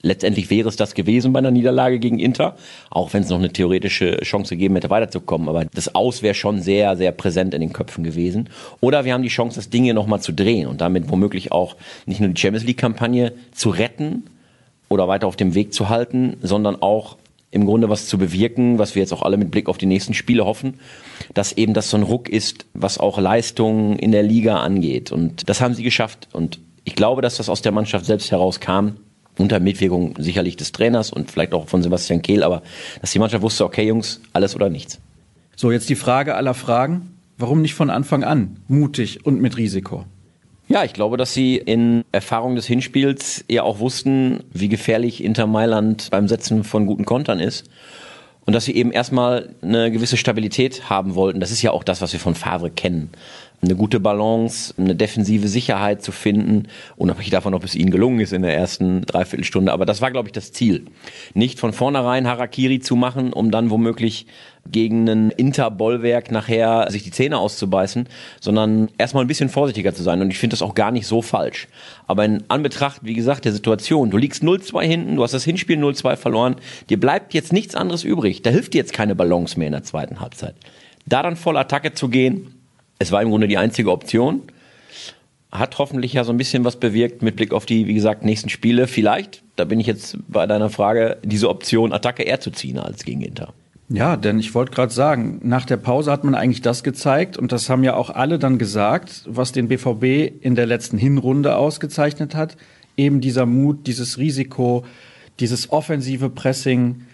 Letztendlich 0.02 0.50
wäre 0.50 0.70
es 0.70 0.78
das 0.78 0.94
gewesen 0.94 1.34
bei 1.34 1.40
einer 1.40 1.52
Niederlage 1.52 2.00
gegen 2.00 2.20
Inter, 2.20 2.56
auch 2.90 3.12
wenn 3.12 3.24
es 3.24 3.30
noch 3.30 3.38
eine 3.38 3.52
theoretische 3.52 4.18
Chance 4.22 4.56
gegeben 4.56 4.76
hätte, 4.76 4.90
weiterzukommen. 4.90 5.50
Aber 5.50 5.66
das 5.66 5.94
Aus 5.94 6.22
wäre 6.22 6.36
schon 6.36 6.62
sehr, 6.62 6.96
sehr 6.96 7.12
präsent 7.12 7.54
in 7.54 7.60
den 7.60 7.74
Köpfen 7.74 8.06
gewesen. 8.06 8.50
Oder 8.80 9.04
wir 9.04 9.14
haben 9.14 9.24
die 9.24 9.30
Chance, 9.30 9.58
das 9.58 9.70
Ding 9.70 9.84
hier 9.84 9.94
nochmal 9.94 10.22
zu 10.22 10.32
drehen 10.32 10.68
und 10.68 10.80
damit 10.80 11.10
womöglich 11.10 11.52
auch 11.52 11.76
nicht 12.06 12.22
nur 12.22 12.30
die 12.30 12.40
Champions 12.40 12.66
League-Kampagne 12.66 13.34
zu 13.52 13.72
retten 13.72 14.24
oder 14.88 15.10
weiter 15.10 15.28
auf 15.28 15.36
dem 15.36 15.54
Weg 15.54 15.74
zu 15.74 15.90
halten, 15.90 16.38
sondern 16.42 16.82
auch 16.82 17.18
im 17.52 17.66
Grunde 17.66 17.90
was 17.90 18.08
zu 18.08 18.18
bewirken, 18.18 18.78
was 18.78 18.96
wir 18.96 19.02
jetzt 19.02 19.12
auch 19.12 19.24
alle 19.24 19.38
mit 19.38 19.52
Blick 19.52 19.70
auf 19.70 19.78
die 19.78 19.86
nächsten 19.86 20.14
Spiele 20.14 20.46
hoffen, 20.46 20.76
dass 21.34 21.54
eben 21.54 21.74
das 21.74 21.90
so 21.90 21.98
ein 21.98 22.04
Ruck 22.04 22.30
ist, 22.30 22.66
was 22.74 22.98
auch 22.98 23.18
Leistungen 23.18 23.98
in 23.98 24.12
der 24.12 24.24
Liga 24.24 24.60
angeht. 24.60 25.12
Und 25.12 25.50
das 25.50 25.62
haben 25.62 25.74
sie 25.74 25.84
geschafft. 25.84 26.28
Und 26.32 26.60
ich 26.84 26.96
glaube, 26.96 27.22
dass 27.22 27.38
das 27.38 27.50
aus 27.50 27.62
der 27.62 27.72
Mannschaft 27.72 28.06
selbst 28.06 28.32
herauskam, 28.32 28.98
unter 29.38 29.60
Mitwirkung 29.60 30.16
sicherlich 30.20 30.58
des 30.58 30.72
Trainers 30.72 31.12
und 31.12 31.32
vielleicht 31.32 31.54
auch 31.54 31.68
von 31.68 31.82
Sebastian 31.82 32.22
Kehl, 32.22 32.44
aber 32.44 32.62
dass 33.02 33.12
die 33.12 33.20
Mannschaft 33.20 33.42
wusste, 33.42 33.66
okay 33.66 33.88
Jungs, 33.88 34.22
alles 34.34 34.56
oder 34.56 34.70
nichts. 34.70 35.00
So, 35.56 35.72
jetzt 35.72 35.90
die 35.90 35.96
Frage 35.96 36.36
aller 36.36 36.54
Fragen. 36.54 37.16
Warum 37.38 37.62
nicht 37.62 37.74
von 37.74 37.90
Anfang 37.90 38.26
an 38.26 38.58
mutig 38.68 39.26
und 39.26 39.42
mit 39.42 39.56
Risiko? 39.56 40.06
Ja, 40.72 40.84
ich 40.84 40.94
glaube, 40.94 41.18
dass 41.18 41.34
sie 41.34 41.58
in 41.58 42.06
Erfahrung 42.12 42.56
des 42.56 42.68
Hinspiels 42.68 43.44
ja 43.50 43.64
auch 43.64 43.80
wussten, 43.80 44.44
wie 44.54 44.70
gefährlich 44.70 45.24
Inter 45.24 45.48
Mailand 45.48 46.10
beim 46.12 46.28
Setzen 46.28 46.64
von 46.64 46.86
guten 46.86 47.06
Kontern 47.06 47.40
ist. 47.40 47.68
Und 48.46 48.54
dass 48.54 48.66
sie 48.66 48.76
eben 48.76 48.92
erstmal 48.92 49.56
eine 49.64 49.92
gewisse 49.92 50.16
Stabilität 50.16 50.88
haben 50.88 51.16
wollten. 51.16 51.40
Das 51.40 51.50
ist 51.50 51.64
ja 51.64 51.72
auch 51.72 51.84
das, 51.84 52.02
was 52.02 52.14
wir 52.14 52.20
von 52.20 52.36
Favre 52.36 52.70
kennen 52.70 53.10
eine 53.62 53.76
gute 53.76 54.00
Balance, 54.00 54.74
eine 54.78 54.96
defensive 54.96 55.48
Sicherheit 55.48 56.02
zu 56.02 56.12
finden, 56.12 56.68
unabhängig 56.96 57.32
davon, 57.32 57.54
ob 57.54 57.64
es 57.64 57.76
ihnen 57.76 57.92
gelungen 57.92 58.20
ist 58.22 58.32
in 58.32 58.42
der 58.42 58.56
ersten 58.56 59.02
Dreiviertelstunde. 59.02 59.74
Aber 59.74 59.86
das 59.86 60.02
war, 60.02 60.12
glaube 60.12 60.30
ich, 60.30 60.34
das 60.34 60.54
Ziel. 60.54 60.86
Nicht 61.34 61.60
von 61.60 61.74
vornherein 61.74 62.28
Harakiri 62.28 62.80
zu 62.80 62.96
machen, 62.96 63.34
um 63.34 63.52
dann 63.52 63.70
womöglich 63.70 64.28
gegen 64.72 65.10
ein 65.10 65.32
Interbollwerk 65.32 66.32
nachher 66.32 66.88
sich 66.90 67.04
die 67.04 67.12
Zähne 67.12 67.38
auszubeißen, 67.38 68.08
sondern 68.40 68.90
erstmal 68.98 69.24
ein 69.24 69.28
bisschen 69.28 69.50
vorsichtiger 69.50 69.94
zu 69.94 70.04
sein. 70.04 70.22
Und 70.22 70.32
ich 70.32 70.38
finde 70.38 70.54
das 70.54 70.62
auch 70.62 70.76
gar 70.76 70.92
nicht 70.92 71.08
so 71.08 71.22
falsch. 71.22 71.68
Aber 72.08 72.24
in 72.26 72.44
Anbetracht, 72.50 73.02
wie 73.04 73.14
gesagt, 73.14 73.46
der 73.46 73.54
Situation, 73.54 74.12
du 74.12 74.18
liegst 74.18 74.44
0-2 74.44 74.82
hinten, 74.84 75.16
du 75.16 75.24
hast 75.24 75.34
das 75.34 75.44
Hinspiel 75.44 75.78
0-2 75.78 76.16
verloren, 76.18 76.56
dir 76.90 77.00
bleibt 77.00 77.34
jetzt 77.34 77.52
nichts 77.52 77.76
anderes 77.76 78.04
übrig. 78.04 78.42
Da 78.42 78.52
hilft 78.52 78.74
dir 78.74 78.80
jetzt 78.80 78.94
keine 78.94 79.16
Balance 79.16 79.58
mehr 79.58 79.68
in 79.68 79.74
der 79.74 79.84
zweiten 79.84 80.20
Halbzeit. 80.20 80.56
Da 81.06 81.24
dann 81.24 81.36
voll 81.36 81.58
Attacke 81.58 81.94
zu 81.94 82.10
gehen, 82.10 82.59
es 83.00 83.12
war 83.12 83.22
im 83.22 83.30
Grunde 83.30 83.48
die 83.48 83.58
einzige 83.58 83.92
Option. 83.92 84.44
Hat 85.52 85.80
hoffentlich 85.80 86.14
ja 86.14 86.24
so 86.24 86.32
ein 86.32 86.38
bisschen 86.38 86.64
was 86.64 86.76
bewirkt 86.76 87.24
mit 87.24 87.38
Blick 87.38 87.54
auf 87.54 87.66
die, 87.66 87.88
wie 87.88 87.96
gesagt, 87.96 88.24
nächsten 88.24 88.50
Spiele. 88.50 88.86
Vielleicht, 88.86 89.42
da 89.56 89.64
bin 89.64 89.80
ich 89.80 89.88
jetzt 89.88 90.18
bei 90.28 90.46
deiner 90.46 90.70
Frage, 90.70 91.18
diese 91.24 91.50
Option 91.50 91.92
Attacke 91.92 92.24
eher 92.24 92.40
zu 92.40 92.52
ziehen 92.52 92.78
als 92.78 93.04
gegen 93.04 93.22
Inter. 93.22 93.54
Ja, 93.88 94.18
denn 94.18 94.38
ich 94.38 94.54
wollte 94.54 94.72
gerade 94.72 94.94
sagen, 94.94 95.40
nach 95.42 95.66
der 95.66 95.78
Pause 95.78 96.12
hat 96.12 96.24
man 96.24 96.36
eigentlich 96.36 96.62
das 96.62 96.84
gezeigt 96.84 97.38
und 97.38 97.52
das 97.52 97.70
haben 97.70 97.84
ja 97.84 97.96
auch 97.96 98.12
alle 98.12 98.38
dann 98.38 98.60
gesagt, 98.60 99.24
was 99.26 99.52
den 99.52 99.68
BVB 99.70 100.44
in 100.44 100.54
der 100.54 100.68
letzten 100.68 101.00
Hinrunde 101.00 101.56
ausgezeichnet 101.56 102.36
hat. 102.36 102.56
Eben 102.98 103.20
dieser 103.20 103.48
Mut, 103.48 103.88
dieses 103.88 104.20
Risiko, 104.20 104.86
dieses 105.40 105.72
offensive 105.72 106.30
Pressing, 106.30 107.06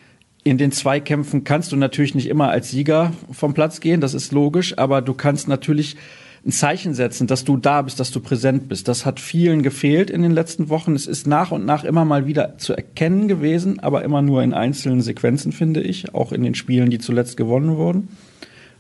in 0.45 0.59
den 0.59 0.71
Zweikämpfen 0.71 1.44
kannst 1.44 1.71
du 1.71 1.75
natürlich 1.75 2.13
nicht 2.13 2.30
immer 2.30 2.50
als 2.50 2.69
Sieger 2.69 3.12
vom 3.31 3.56
Platz 3.56 3.80
gehen, 3.80 4.00
das 4.00 4.13
ist 4.13 4.31
logisch, 4.31 4.77
aber 4.77 5.01
du 5.01 5.15
kannst 5.15 5.47
natürlich 5.47 5.97
ein 6.45 6.51
Zeichen 6.51 6.94
setzen, 6.94 7.25
dass 7.25 7.44
du 7.44 7.57
da 7.57 7.81
bist, 7.81 8.00
dass 8.00 8.12
du 8.12 8.19
präsent 8.19 8.69
bist. 8.69 8.88
Das 8.88 9.07
hat 9.07 9.19
vielen 9.19 9.63
gefehlt 9.63 10.12
in 10.12 10.21
den 10.21 10.31
letzten 10.31 10.69
Wochen. 10.69 10.94
Es 10.94 11.07
ist 11.07 11.25
nach 11.25 11.51
und 11.51 11.65
nach 11.65 11.83
immer 11.83 12.06
mal 12.06 12.27
wieder 12.27 12.59
zu 12.59 12.74
erkennen 12.74 13.27
gewesen, 13.27 13.80
aber 13.80 14.03
immer 14.03 14.21
nur 14.21 14.44
in 14.44 14.53
einzelnen 14.53 15.01
Sequenzen, 15.01 15.51
finde 15.51 15.81
ich, 15.81 16.13
auch 16.13 16.31
in 16.31 16.44
den 16.44 16.53
Spielen, 16.53 16.92
die 16.92 17.00
zuletzt 17.00 17.38
gewonnen 17.38 17.77
wurden. 17.77 18.09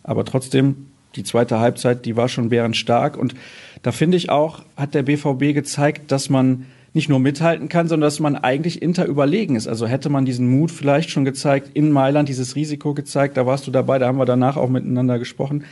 Aber 0.03 0.23
trotzdem, 0.23 0.85
die 1.15 1.23
zweite 1.23 1.59
Halbzeit, 1.59 2.05
die 2.05 2.15
war 2.15 2.29
schon 2.29 2.49
bärenstark. 2.49 3.17
Und 3.17 3.33
da 3.81 3.91
finde 3.91 4.17
ich 4.17 4.29
auch, 4.29 4.61
hat 4.77 4.93
der 4.93 5.01
BVB 5.01 5.55
gezeigt, 5.55 6.11
dass 6.11 6.29
man 6.29 6.67
nicht 6.95 7.09
nur 7.09 7.19
mithalten 7.19 7.67
kann, 7.67 7.87
sondern 7.89 8.07
dass 8.07 8.21
man 8.21 8.37
eigentlich 8.37 8.81
Inter 8.81 9.05
überlegen 9.05 9.57
ist. 9.57 9.67
Also 9.67 9.85
hätte 9.85 10.09
man 10.09 10.25
diesen 10.25 10.49
Mut 10.49 10.71
vielleicht 10.71 11.09
schon 11.09 11.25
gezeigt, 11.25 11.71
in 11.73 11.91
Mailand 11.91 12.29
dieses 12.29 12.55
Risiko 12.55 12.93
gezeigt, 12.93 13.35
da 13.35 13.45
warst 13.45 13.67
du 13.67 13.71
dabei, 13.71 13.99
da 13.99 14.07
haben 14.07 14.17
wir 14.17 14.25
danach 14.25 14.55
auch 14.55 14.69
miteinander 14.69 15.19
gesprochen, 15.19 15.65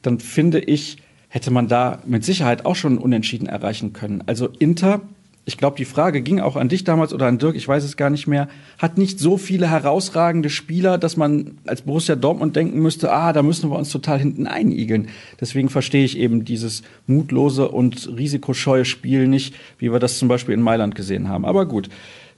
dann 0.00 0.18
finde 0.18 0.58
ich, 0.58 0.96
hätte 1.28 1.50
man 1.50 1.68
da 1.68 2.02
mit 2.06 2.24
Sicherheit 2.24 2.64
auch 2.64 2.76
schon 2.76 2.96
Unentschieden 2.96 3.46
erreichen 3.46 3.92
können. 3.92 4.24
Also 4.26 4.48
Inter 4.58 5.02
ich 5.46 5.56
glaube, 5.56 5.76
die 5.76 5.84
Frage 5.84 6.20
ging 6.22 6.38
auch 6.40 6.56
an 6.56 6.68
dich 6.68 6.84
damals 6.84 7.12
oder 7.12 7.26
an 7.26 7.38
Dirk, 7.38 7.56
ich 7.56 7.66
weiß 7.66 7.82
es 7.82 7.96
gar 7.96 8.10
nicht 8.10 8.26
mehr, 8.26 8.48
hat 8.78 8.98
nicht 8.98 9.18
so 9.18 9.36
viele 9.36 9.68
herausragende 9.68 10.50
Spieler, 10.50 10.98
dass 10.98 11.16
man 11.16 11.58
als 11.66 11.82
Borussia 11.82 12.14
Dortmund 12.14 12.54
denken 12.56 12.80
müsste, 12.80 13.10
ah, 13.10 13.32
da 13.32 13.42
müssen 13.42 13.70
wir 13.70 13.78
uns 13.78 13.90
total 13.90 14.18
hinten 14.18 14.46
einigeln. 14.46 15.08
Deswegen 15.40 15.68
verstehe 15.68 16.04
ich 16.04 16.18
eben 16.18 16.44
dieses 16.44 16.82
mutlose 17.06 17.68
und 17.68 18.10
risikoscheue 18.16 18.84
Spiel 18.84 19.26
nicht, 19.28 19.54
wie 19.78 19.90
wir 19.90 19.98
das 19.98 20.18
zum 20.18 20.28
Beispiel 20.28 20.54
in 20.54 20.62
Mailand 20.62 20.94
gesehen 20.94 21.28
haben. 21.28 21.44
Aber 21.44 21.66
gut, 21.66 21.88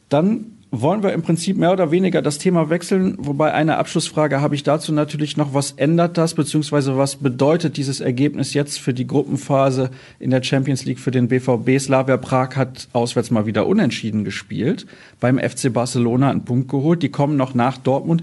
dann 0.09 0.52
wollen 0.73 1.03
wir 1.03 1.13
im 1.13 1.21
Prinzip 1.21 1.59
mehr 1.59 1.71
oder 1.71 1.91
weniger 1.91 2.23
das 2.23 2.39
Thema 2.39 2.71
wechseln. 2.71 3.15
Wobei 3.19 3.53
eine 3.53 3.77
Abschlussfrage 3.77 4.41
habe 4.41 4.55
ich 4.55 4.63
dazu 4.63 4.91
natürlich 4.93 5.37
noch. 5.37 5.53
Was 5.53 5.73
ändert 5.73 6.17
das, 6.17 6.33
beziehungsweise 6.33 6.97
was 6.97 7.17
bedeutet 7.17 7.77
dieses 7.77 8.01
Ergebnis 8.01 8.55
jetzt 8.55 8.81
für 8.81 8.95
die 8.95 9.07
Gruppenphase 9.07 9.91
in 10.19 10.31
der 10.31 10.43
Champions 10.43 10.87
League 10.87 10.99
für 10.99 11.11
den 11.11 11.29
BVB? 11.29 11.79
Slavia 11.79 12.17
Prag 12.17 12.57
hat 12.57 12.89
auswärts 12.95 13.31
mal 13.31 13.45
wieder 13.45 13.67
unentschieden 13.67 14.25
gespielt. 14.25 14.87
Beim 15.21 15.39
FC 15.39 15.71
Barcelona 15.71 16.31
einen 16.31 16.47
Punkt 16.47 16.69
geholt. 16.71 17.03
Die 17.03 17.11
kommen 17.11 17.37
noch 17.37 17.55
nach 17.55 17.77
Dortmund. 17.77 18.23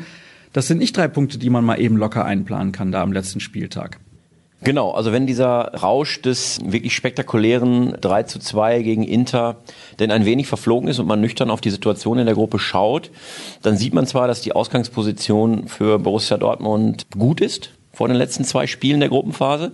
Das 0.52 0.66
sind 0.66 0.80
nicht 0.80 0.98
drei 0.98 1.08
Punkte, 1.08 1.38
die 1.38 1.52
man 1.52 1.64
mal 1.64 1.80
eben 1.80 1.98
locker 1.98 2.26
einplanen 2.26 2.72
kann 2.72 2.92
da 2.92 3.04
am 3.04 3.14
letzten 3.14 3.40
Spieltag. 3.40 4.00
Genau, 4.62 4.92
also 4.92 5.14
wenn 5.14 5.26
dieser 5.26 5.74
Rausch 5.74 6.22
des 6.22 6.60
wirklich 6.64 6.94
spektakulären 6.94 7.96
3 8.02 8.24
zu 8.24 8.40
2 8.40 8.82
gegen 8.82 9.04
Inter 9.04 9.56
denn 10.00 10.12
ein 10.12 10.26
wenig 10.26 10.48
verflogen 10.48 10.90
ist 10.90 11.00
und 11.00 11.08
man 11.08 11.22
nüchtern 11.22 11.50
auf 11.50 11.62
die 11.62 11.70
Situation 11.70 12.20
in 12.20 12.26
der 12.26 12.36
Gruppe 12.36 12.60
schaut, 12.60 13.10
dann 13.62 13.78
sieht 13.78 13.94
man 13.94 14.06
zwar, 14.06 14.28
dass 14.28 14.42
die 14.42 14.52
Ausgangsposition 14.52 15.68
für 15.70 15.98
Borussia 15.98 16.38
Dortmund 16.38 17.08
gut 17.18 17.40
ist 17.40 17.72
vor 17.94 18.10
den 18.10 18.18
letzten 18.18 18.44
zwei 18.44 18.68
Spielen 18.68 19.00
der 19.00 19.10
Gruppenphase, 19.10 19.72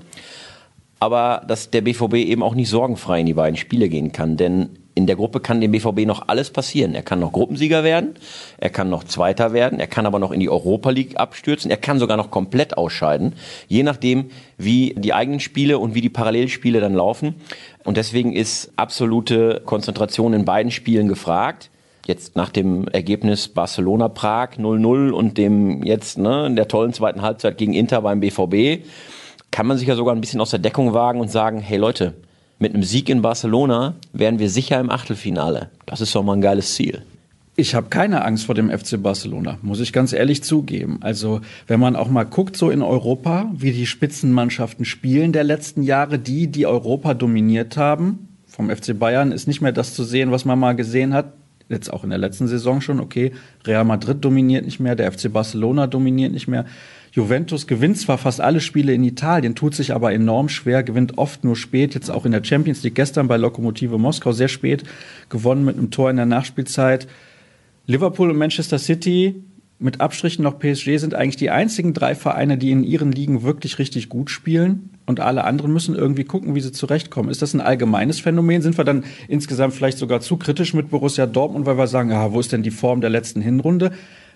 aber 1.00 1.44
dass 1.48 1.72
der 1.72 1.82
BVB 1.82 2.16
eben 2.16 2.44
auch 2.44 2.56
nicht 2.56 2.70
sorgenfrei 2.70 3.22
in 3.22 3.26
die 3.26 3.34
beiden 3.34 3.58
Spiele 3.58 3.90
gehen 3.90 4.12
kann, 4.12 4.38
denn 4.38 4.70
in 4.96 5.08
der 5.08 5.18
Gruppe 5.18 5.42
kann 5.42 5.60
dem 5.60 5.72
BVB 5.72 6.06
noch 6.06 6.30
alles 6.30 6.50
passieren. 6.50 6.96
Er 6.96 7.04
kann 7.04 7.20
noch 7.20 7.34
Gruppensieger 7.34 7.84
werden, 7.84 8.16
er 8.58 8.70
kann 8.70 8.90
noch 8.90 9.04
Zweiter 9.04 9.52
werden, 9.52 9.80
er 9.80 9.88
kann 9.88 10.06
aber 10.06 10.20
noch 10.20 10.32
in 10.32 10.40
die 10.40 10.50
Europa 10.50 10.90
League 10.90 11.18
abstürzen, 11.18 11.70
er 11.70 11.78
kann 11.78 12.00
sogar 12.00 12.16
noch 12.16 12.32
komplett 12.32 12.78
ausscheiden, 12.78 13.34
je 13.68 13.84
nachdem, 13.84 14.30
wie 14.58 14.96
die 14.98 15.14
eigenen 15.14 15.42
Spiele 15.42 15.80
und 15.80 15.96
wie 15.96 16.02
die 16.02 16.10
Parallelspiele 16.10 16.80
dann 16.80 16.94
laufen. 16.94 17.36
Und 17.84 17.98
deswegen 17.98 18.34
ist 18.34 18.72
absolute 18.78 19.62
Konzentration 19.66 20.34
in 20.34 20.46
beiden 20.46 20.72
Spielen 20.72 21.10
gefragt. 21.10 21.70
Jetzt 22.08 22.38
nach 22.38 22.50
dem 22.50 22.88
Ergebnis 22.88 23.50
Barcelona-Prag 23.50 24.58
0-0 24.58 25.10
und 25.10 25.38
dem 25.38 25.84
jetzt 25.84 26.18
ne, 26.18 26.46
in 26.46 26.56
der 26.56 26.68
tollen 26.68 26.94
zweiten 26.94 27.22
Halbzeit 27.22 27.58
gegen 27.58 27.74
Inter 27.74 28.02
beim 28.02 28.22
BVB 28.22 28.86
kann 29.52 29.68
man 29.68 29.78
sich 29.78 29.88
ja 29.88 29.96
sogar 29.96 30.14
ein 30.14 30.22
bisschen 30.22 30.42
aus 30.42 30.52
der 30.52 30.60
Deckung 30.60 30.94
wagen 30.94 31.20
und 31.20 31.32
sagen, 31.32 31.60
hey 31.60 31.78
Leute, 31.78 32.14
mit 32.60 32.74
einem 32.74 32.84
Sieg 32.84 33.10
in 33.10 33.22
Barcelona 33.22 33.96
wären 34.14 34.40
wir 34.40 34.50
sicher 34.50 34.80
im 34.80 34.90
Achtelfinale. 34.90 35.70
Das 35.86 36.02
ist 36.02 36.16
doch 36.16 36.24
mal 36.24 36.34
ein 36.34 36.42
geiles 36.42 36.76
Ziel. 36.76 37.02
Ich 37.58 37.74
habe 37.74 37.88
keine 37.88 38.26
Angst 38.26 38.46
vor 38.46 38.56
dem 38.56 38.70
FC 38.70 39.02
Barcelona, 39.02 39.58
muss 39.62 39.80
ich 39.80 39.94
ganz 39.94 40.12
ehrlich 40.12 40.44
zugeben. 40.44 40.98
Also 41.00 41.40
wenn 41.68 41.80
man 41.80 41.96
auch 41.96 42.10
mal 42.10 42.26
guckt 42.26 42.58
so 42.58 42.70
in 42.70 42.82
Europa, 42.82 43.50
wie 43.56 43.72
die 43.72 43.86
Spitzenmannschaften 43.86 44.84
spielen 44.84 45.32
der 45.32 45.46
letzten 45.46 45.82
Jahre, 45.82 46.20
die, 46.20 46.48
die 46.48 46.66
Europa 46.66 47.14
dominiert 47.14 47.78
haben, 47.78 48.28
vom 48.46 48.70
FC 48.70 48.98
Bayern 48.98 49.32
ist 49.32 49.48
nicht 49.48 49.62
mehr 49.62 49.72
das 49.72 49.94
zu 49.94 50.04
sehen, 50.04 50.32
was 50.32 50.44
man 50.44 50.60
mal 50.60 50.76
gesehen 50.76 51.14
hat. 51.14 51.34
Jetzt 51.70 51.92
auch 51.92 52.04
in 52.04 52.10
der 52.10 52.20
letzten 52.20 52.48
Saison 52.48 52.80
schon, 52.82 53.00
okay, 53.00 53.32
Real 53.66 53.86
Madrid 53.86 54.24
dominiert 54.24 54.66
nicht 54.66 54.80
mehr, 54.80 54.96
der 54.96 55.12
FC 55.12 55.32
Barcelona 55.32 55.88
dominiert 55.88 56.32
nicht 56.34 56.48
mehr. 56.48 56.66
Juventus 57.16 57.66
gewinnt 57.66 57.98
zwar 57.98 58.18
fast 58.18 58.42
alle 58.42 58.60
Spiele 58.60 58.94
in 58.94 59.02
Italien, 59.06 59.56
tut 59.56 59.74
sich 59.74 59.94
aber 59.94 60.12
enorm 60.12 60.50
schwer, 60.50 60.84
gewinnt 60.84 61.18
oft 61.18 61.46
nur 61.46 61.56
spät, 61.56 61.96
jetzt 61.96 62.12
auch 62.12 62.26
in 62.26 62.34
der 62.34 62.44
Champions 62.44 62.84
League 62.84 62.96
gestern 62.96 63.30
bei 63.30 63.38
Lokomotive 63.38 63.98
Moskau 63.98 64.34
sehr 64.34 64.50
spät 64.50 64.84
gewonnen 65.30 65.64
mit 65.64 65.78
einem 65.78 65.92
Tor 65.92 66.10
in 66.10 66.18
der 66.18 66.26
Nachspielzeit. 66.26 67.08
Liverpool 67.88 68.32
und 68.32 68.38
Manchester 68.38 68.78
City 68.80 69.36
mit 69.80 70.02
Abstrichen 70.02 70.44
noch 70.44 70.60
PSG 70.60 70.98
sind 70.98 71.14
eigentlich 71.14 71.38
die 71.38 71.52
einzigen 71.52 71.94
drei 71.94 72.16
Vereine, 72.16 72.58
die 72.58 72.72
in 72.72 72.84
ihren 72.84 73.14
Ligen 73.14 73.44
wirklich 73.44 73.80
richtig 73.80 74.10
gut 74.10 74.30
spielen. 74.30 74.90
Und 75.06 75.22
alle 75.22 75.46
anderen 75.46 75.72
müssen 75.72 75.96
irgendwie 75.96 76.26
gucken, 76.26 76.54
wie 76.54 76.62
sie 76.62 76.74
zurechtkommen. 76.74 77.30
Ist 77.30 77.42
das 77.42 77.54
ein 77.54 77.62
allgemeines 77.62 78.20
Phänomen? 78.20 78.62
Sind 78.62 78.78
wir 78.78 78.84
dann 78.84 79.06
insgesamt 79.30 79.74
vielleicht 79.74 80.00
sogar 80.00 80.20
zu 80.20 80.36
kritisch 80.36 80.74
mit 80.74 80.90
Borussia 80.90 81.28
Dortmund, 81.28 81.66
weil 81.66 81.78
wir 81.78 81.88
sagen, 81.88 82.10
ja, 82.10 82.34
wo 82.34 82.42
ist 82.42 82.52
denn 82.52 82.64
die 82.64 82.72
Form 82.72 83.00
der 83.00 83.10
letzten 83.10 83.40
Hinrunde? 83.40 83.92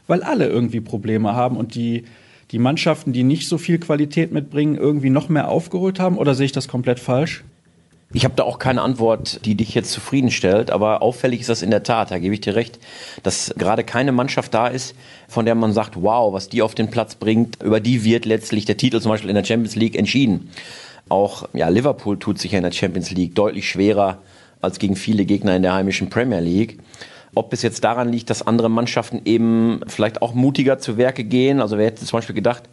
Weil 0.07 0.23
alle 0.23 0.47
irgendwie 0.47 0.79
Probleme 0.79 1.33
haben 1.33 1.57
und 1.57 1.75
die, 1.75 2.03
die 2.51 2.59
Mannschaften, 2.59 3.13
die 3.13 3.23
nicht 3.23 3.47
so 3.47 3.57
viel 3.57 3.79
Qualität 3.79 4.31
mitbringen, 4.31 4.75
irgendwie 4.75 5.09
noch 5.09 5.29
mehr 5.29 5.49
aufgeholt 5.49 5.99
haben? 5.99 6.17
Oder 6.17 6.35
sehe 6.35 6.45
ich 6.45 6.51
das 6.51 6.67
komplett 6.67 6.99
falsch? 6.99 7.43
Ich 8.11 8.25
habe 8.25 8.33
da 8.35 8.43
auch 8.43 8.57
keine 8.57 8.81
Antwort, 8.81 9.45
die 9.45 9.53
dich 9.53 9.75
jetzt 9.75 9.91
zufriedenstellt, 9.91 10.71
aber 10.71 11.03
auffällig 11.03 11.41
ist 11.41 11.49
das 11.49 11.61
in 11.61 11.69
der 11.69 11.83
Tat, 11.83 12.09
da 12.09 12.17
gebe 12.17 12.33
ich 12.33 12.41
dir 12.41 12.55
recht, 12.55 12.79
dass 13.21 13.53
gerade 13.55 13.83
keine 13.83 14.11
Mannschaft 14.11 14.51
da 14.55 14.67
ist, 14.67 14.95
von 15.27 15.45
der 15.45 15.53
man 15.53 15.73
sagt, 15.73 15.93
wow, 16.01 16.33
was 16.33 16.49
die 16.49 16.63
auf 16.63 16.73
den 16.73 16.89
Platz 16.89 17.13
bringt, 17.13 17.61
über 17.61 17.79
die 17.79 18.03
wird 18.03 18.25
letztlich 18.25 18.65
der 18.65 18.77
Titel 18.77 18.99
zum 18.99 19.11
Beispiel 19.11 19.29
in 19.29 19.35
der 19.35 19.43
Champions 19.43 19.75
League 19.75 19.95
entschieden. 19.95 20.49
Auch 21.07 21.47
ja, 21.53 21.69
Liverpool 21.69 22.17
tut 22.17 22.39
sich 22.39 22.53
ja 22.53 22.57
in 22.57 22.63
der 22.63 22.71
Champions 22.71 23.11
League 23.11 23.35
deutlich 23.35 23.69
schwerer 23.69 24.17
als 24.59 24.79
gegen 24.79 24.95
viele 24.95 25.25
Gegner 25.25 25.55
in 25.55 25.61
der 25.61 25.73
heimischen 25.73 26.09
Premier 26.09 26.39
League. 26.39 26.79
Ob 27.35 27.53
es 27.53 27.61
jetzt 27.61 27.83
daran 27.83 28.09
liegt, 28.09 28.29
dass 28.29 28.45
andere 28.45 28.69
Mannschaften 28.69 29.21
eben 29.25 29.81
vielleicht 29.87 30.21
auch 30.21 30.33
mutiger 30.33 30.79
zu 30.79 30.97
Werke 30.97 31.23
gehen, 31.23 31.61
also 31.61 31.77
wer 31.77 31.85
hätte 31.85 32.05
zum 32.05 32.17
Beispiel 32.17 32.35
gedacht, 32.35 32.63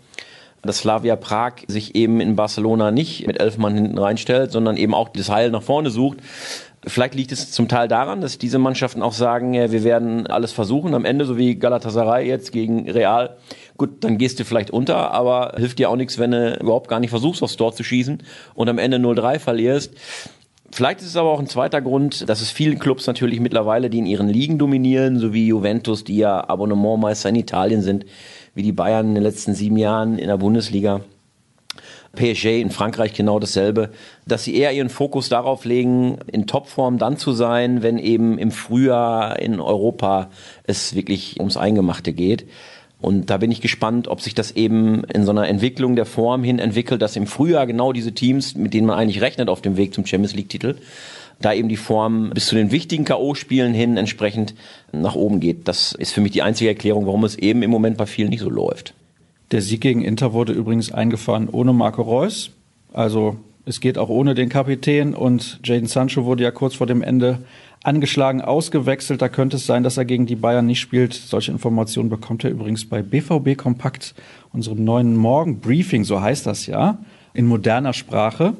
dass 0.62 0.78
Slavia 0.78 1.16
Prag 1.16 1.52
sich 1.68 1.94
eben 1.94 2.20
in 2.20 2.34
Barcelona 2.36 2.90
nicht 2.90 3.26
mit 3.26 3.40
elf 3.40 3.58
Mann 3.58 3.74
hinten 3.74 3.98
reinstellt, 3.98 4.50
sondern 4.50 4.76
eben 4.76 4.94
auch 4.94 5.08
das 5.10 5.30
Heil 5.30 5.50
nach 5.50 5.62
vorne 5.62 5.90
sucht. 5.90 6.18
Vielleicht 6.88 7.14
liegt 7.14 7.32
es 7.32 7.50
zum 7.50 7.68
Teil 7.68 7.88
daran, 7.88 8.20
dass 8.20 8.38
diese 8.38 8.58
Mannschaften 8.58 9.02
auch 9.02 9.12
sagen, 9.12 9.54
wir 9.54 9.84
werden 9.84 10.26
alles 10.28 10.52
versuchen. 10.52 10.94
Am 10.94 11.04
Ende, 11.04 11.24
so 11.24 11.36
wie 11.36 11.56
Galatasaray 11.56 12.26
jetzt 12.26 12.52
gegen 12.52 12.88
Real, 12.88 13.36
gut, 13.76 14.04
dann 14.04 14.18
gehst 14.18 14.38
du 14.38 14.44
vielleicht 14.44 14.70
unter, 14.70 15.10
aber 15.10 15.54
hilft 15.56 15.78
dir 15.78 15.90
auch 15.90 15.96
nichts, 15.96 16.18
wenn 16.18 16.30
du 16.30 16.56
überhaupt 16.60 16.88
gar 16.88 17.00
nicht 17.00 17.10
versuchst, 17.10 17.42
aufs 17.42 17.56
Tor 17.56 17.74
zu 17.74 17.82
schießen 17.82 18.22
und 18.54 18.68
am 18.68 18.78
Ende 18.78 18.98
0-3 18.98 19.38
verlierst. 19.40 19.94
Vielleicht 20.72 21.00
ist 21.00 21.06
es 21.06 21.16
aber 21.16 21.30
auch 21.30 21.38
ein 21.38 21.46
zweiter 21.46 21.80
Grund, 21.80 22.28
dass 22.28 22.40
es 22.40 22.50
vielen 22.50 22.78
Clubs 22.78 23.06
natürlich 23.06 23.40
mittlerweile, 23.40 23.88
die 23.88 23.98
in 23.98 24.06
ihren 24.06 24.28
Ligen 24.28 24.58
dominieren, 24.58 25.18
so 25.18 25.32
wie 25.32 25.46
Juventus, 25.46 26.04
die 26.04 26.16
ja 26.16 26.48
Abonnementmeister 26.48 27.28
in 27.28 27.36
Italien 27.36 27.82
sind, 27.82 28.04
wie 28.54 28.62
die 28.62 28.72
Bayern 28.72 29.08
in 29.08 29.14
den 29.14 29.22
letzten 29.22 29.54
sieben 29.54 29.76
Jahren 29.76 30.18
in 30.18 30.28
der 30.28 30.38
Bundesliga. 30.38 31.02
PSG 32.16 32.60
in 32.60 32.70
Frankreich 32.70 33.12
genau 33.12 33.38
dasselbe, 33.38 33.90
dass 34.26 34.42
sie 34.42 34.56
eher 34.56 34.72
ihren 34.72 34.88
Fokus 34.88 35.28
darauf 35.28 35.64
legen, 35.64 36.18
in 36.32 36.46
Topform 36.46 36.98
dann 36.98 37.18
zu 37.18 37.32
sein, 37.32 37.82
wenn 37.82 37.98
eben 37.98 38.38
im 38.38 38.50
Frühjahr 38.50 39.38
in 39.38 39.60
Europa 39.60 40.30
es 40.64 40.94
wirklich 40.94 41.38
ums 41.38 41.56
Eingemachte 41.56 42.12
geht. 42.12 42.46
Und 43.06 43.30
da 43.30 43.36
bin 43.36 43.52
ich 43.52 43.60
gespannt, 43.60 44.08
ob 44.08 44.20
sich 44.20 44.34
das 44.34 44.50
eben 44.56 45.04
in 45.04 45.24
so 45.24 45.30
einer 45.30 45.46
Entwicklung 45.46 45.94
der 45.94 46.06
Form 46.06 46.42
hin 46.42 46.58
entwickelt, 46.58 47.00
dass 47.00 47.14
im 47.14 47.28
Frühjahr 47.28 47.64
genau 47.64 47.92
diese 47.92 48.10
Teams, 48.10 48.56
mit 48.56 48.74
denen 48.74 48.88
man 48.88 48.98
eigentlich 48.98 49.22
rechnet 49.22 49.48
auf 49.48 49.62
dem 49.62 49.76
Weg 49.76 49.94
zum 49.94 50.04
Champions 50.04 50.34
League 50.34 50.48
Titel, 50.48 50.74
da 51.40 51.52
eben 51.52 51.68
die 51.68 51.76
Form 51.76 52.30
bis 52.30 52.46
zu 52.46 52.56
den 52.56 52.72
wichtigen 52.72 53.04
K.O.-Spielen 53.04 53.74
hin 53.74 53.96
entsprechend 53.96 54.56
nach 54.90 55.14
oben 55.14 55.38
geht. 55.38 55.68
Das 55.68 55.92
ist 55.92 56.14
für 56.14 56.20
mich 56.20 56.32
die 56.32 56.42
einzige 56.42 56.68
Erklärung, 56.68 57.06
warum 57.06 57.22
es 57.22 57.36
eben 57.36 57.62
im 57.62 57.70
Moment 57.70 57.96
bei 57.96 58.06
vielen 58.06 58.30
nicht 58.30 58.40
so 58.40 58.50
läuft. 58.50 58.92
Der 59.52 59.62
Sieg 59.62 59.82
gegen 59.82 60.02
Inter 60.02 60.32
wurde 60.32 60.52
übrigens 60.52 60.90
eingefahren 60.90 61.48
ohne 61.48 61.72
Marco 61.72 62.02
Reus. 62.02 62.50
Also 62.92 63.36
es 63.64 63.78
geht 63.78 63.98
auch 63.98 64.08
ohne 64.08 64.34
den 64.34 64.48
Kapitän 64.48 65.14
und 65.14 65.60
Jaden 65.62 65.86
Sancho 65.86 66.24
wurde 66.24 66.42
ja 66.42 66.50
kurz 66.50 66.74
vor 66.74 66.88
dem 66.88 67.02
Ende 67.02 67.38
angeschlagen 67.86 68.40
ausgewechselt. 68.40 69.22
Da 69.22 69.28
könnte 69.28 69.56
es 69.56 69.66
sein, 69.66 69.82
dass 69.82 69.96
er 69.96 70.04
gegen 70.04 70.26
die 70.26 70.36
Bayern 70.36 70.66
nicht 70.66 70.80
spielt. 70.80 71.14
Solche 71.14 71.52
Informationen 71.52 72.10
bekommt 72.10 72.42
er 72.44 72.50
übrigens 72.50 72.88
bei 72.88 73.02
BVB 73.02 73.56
Kompakt, 73.56 74.14
unserem 74.52 74.84
neuen 74.84 75.16
Morgenbriefing, 75.16 76.04
so 76.04 76.20
heißt 76.20 76.46
das 76.46 76.66
ja, 76.66 76.98
in 77.32 77.46
moderner 77.46 77.92
Sprache. 77.92 78.54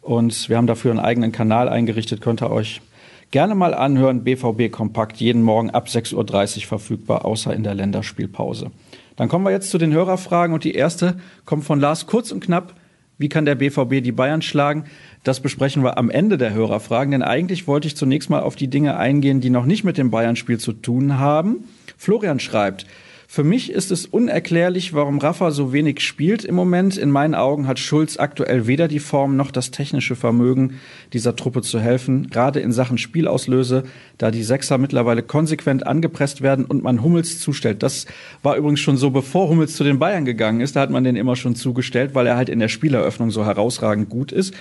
Und 0.00 0.48
wir 0.48 0.56
haben 0.56 0.68
dafür 0.68 0.92
einen 0.92 1.00
eigenen 1.00 1.32
Kanal 1.32 1.68
eingerichtet, 1.68 2.20
könnt 2.20 2.40
ihr 2.40 2.50
euch 2.50 2.80
gerne 3.32 3.54
mal 3.56 3.74
anhören. 3.74 4.22
BVB 4.22 4.70
Kompakt, 4.70 5.16
jeden 5.16 5.42
Morgen 5.42 5.70
ab 5.70 5.88
6.30 5.88 6.14
Uhr 6.58 6.62
verfügbar, 6.62 7.24
außer 7.24 7.52
in 7.52 7.64
der 7.64 7.74
Länderspielpause. 7.74 8.70
Dann 9.16 9.28
kommen 9.28 9.44
wir 9.44 9.50
jetzt 9.50 9.70
zu 9.70 9.78
den 9.78 9.92
Hörerfragen 9.92 10.54
und 10.54 10.62
die 10.62 10.74
erste 10.74 11.18
kommt 11.44 11.64
von 11.64 11.80
Lars 11.80 12.06
kurz 12.06 12.30
und 12.30 12.44
knapp. 12.44 12.74
Wie 13.18 13.28
kann 13.28 13.44
der 13.44 13.56
BVB 13.56 14.00
die 14.02 14.12
Bayern 14.12 14.42
schlagen? 14.42 14.84
Das 15.24 15.40
besprechen 15.40 15.82
wir 15.82 15.98
am 15.98 16.10
Ende 16.10 16.38
der 16.38 16.54
Hörerfragen, 16.54 17.12
denn 17.12 17.22
eigentlich 17.22 17.66
wollte 17.66 17.88
ich 17.88 17.96
zunächst 17.96 18.30
mal 18.30 18.40
auf 18.40 18.56
die 18.56 18.68
Dinge 18.68 18.96
eingehen, 18.96 19.40
die 19.40 19.50
noch 19.50 19.66
nicht 19.66 19.84
mit 19.84 19.98
dem 19.98 20.10
Bayern-Spiel 20.10 20.58
zu 20.58 20.72
tun 20.72 21.18
haben. 21.18 21.64
Florian 21.96 22.40
schreibt, 22.40 22.86
für 23.30 23.44
mich 23.44 23.70
ist 23.70 23.90
es 23.90 24.06
unerklärlich, 24.06 24.94
warum 24.94 25.18
Rafa 25.18 25.50
so 25.50 25.70
wenig 25.70 26.00
spielt 26.00 26.46
im 26.46 26.54
Moment. 26.54 26.96
In 26.96 27.10
meinen 27.10 27.34
Augen 27.34 27.66
hat 27.66 27.78
Schulz 27.78 28.16
aktuell 28.16 28.66
weder 28.66 28.88
die 28.88 29.00
Form 29.00 29.36
noch 29.36 29.50
das 29.50 29.70
technische 29.70 30.16
Vermögen, 30.16 30.80
dieser 31.12 31.36
Truppe 31.36 31.60
zu 31.60 31.78
helfen, 31.78 32.30
gerade 32.30 32.60
in 32.60 32.72
Sachen 32.72 32.96
Spielauslöse, 32.96 33.82
da 34.16 34.30
die 34.30 34.42
Sechser 34.42 34.78
mittlerweile 34.78 35.22
konsequent 35.22 35.86
angepresst 35.86 36.40
werden 36.40 36.64
und 36.64 36.82
man 36.82 37.02
Hummels 37.02 37.38
zustellt. 37.38 37.82
Das 37.82 38.06
war 38.42 38.56
übrigens 38.56 38.80
schon 38.80 38.96
so, 38.96 39.10
bevor 39.10 39.50
Hummels 39.50 39.76
zu 39.76 39.84
den 39.84 39.98
Bayern 39.98 40.24
gegangen 40.24 40.62
ist. 40.62 40.74
Da 40.74 40.80
hat 40.80 40.90
man 40.90 41.04
den 41.04 41.14
immer 41.14 41.36
schon 41.36 41.54
zugestellt, 41.54 42.14
weil 42.14 42.26
er 42.26 42.38
halt 42.38 42.48
in 42.48 42.60
der 42.60 42.68
Spieleröffnung 42.68 43.30
so 43.30 43.44
herausragend 43.44 44.08
gut 44.08 44.32
ist. 44.32 44.54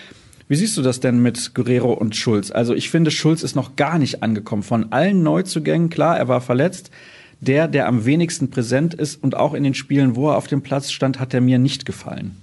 Wie 0.47 0.55
siehst 0.55 0.77
du 0.77 0.81
das 0.81 0.99
denn 0.99 1.19
mit 1.19 1.53
Guerrero 1.53 1.91
und 1.91 2.15
Schulz? 2.15 2.51
Also 2.51 2.73
ich 2.73 2.89
finde, 2.89 3.11
Schulz 3.11 3.43
ist 3.43 3.55
noch 3.55 3.75
gar 3.75 3.99
nicht 3.99 4.23
angekommen. 4.23 4.63
Von 4.63 4.91
allen 4.91 5.23
Neuzugängen, 5.23 5.89
klar, 5.89 6.17
er 6.17 6.27
war 6.27 6.41
verletzt 6.41 6.91
der, 7.39 7.67
der 7.67 7.87
am 7.87 8.05
wenigsten 8.05 8.49
präsent 8.49 8.93
ist 8.93 9.21
und 9.21 9.35
auch 9.35 9.53
in 9.53 9.63
den 9.63 9.73
Spielen, 9.73 10.15
wo 10.15 10.29
er 10.29 10.37
auf 10.37 10.47
dem 10.47 10.61
Platz 10.61 10.91
stand, 10.91 11.19
hat 11.19 11.33
er 11.33 11.41
mir 11.41 11.59
nicht 11.59 11.85
gefallen. 11.85 12.35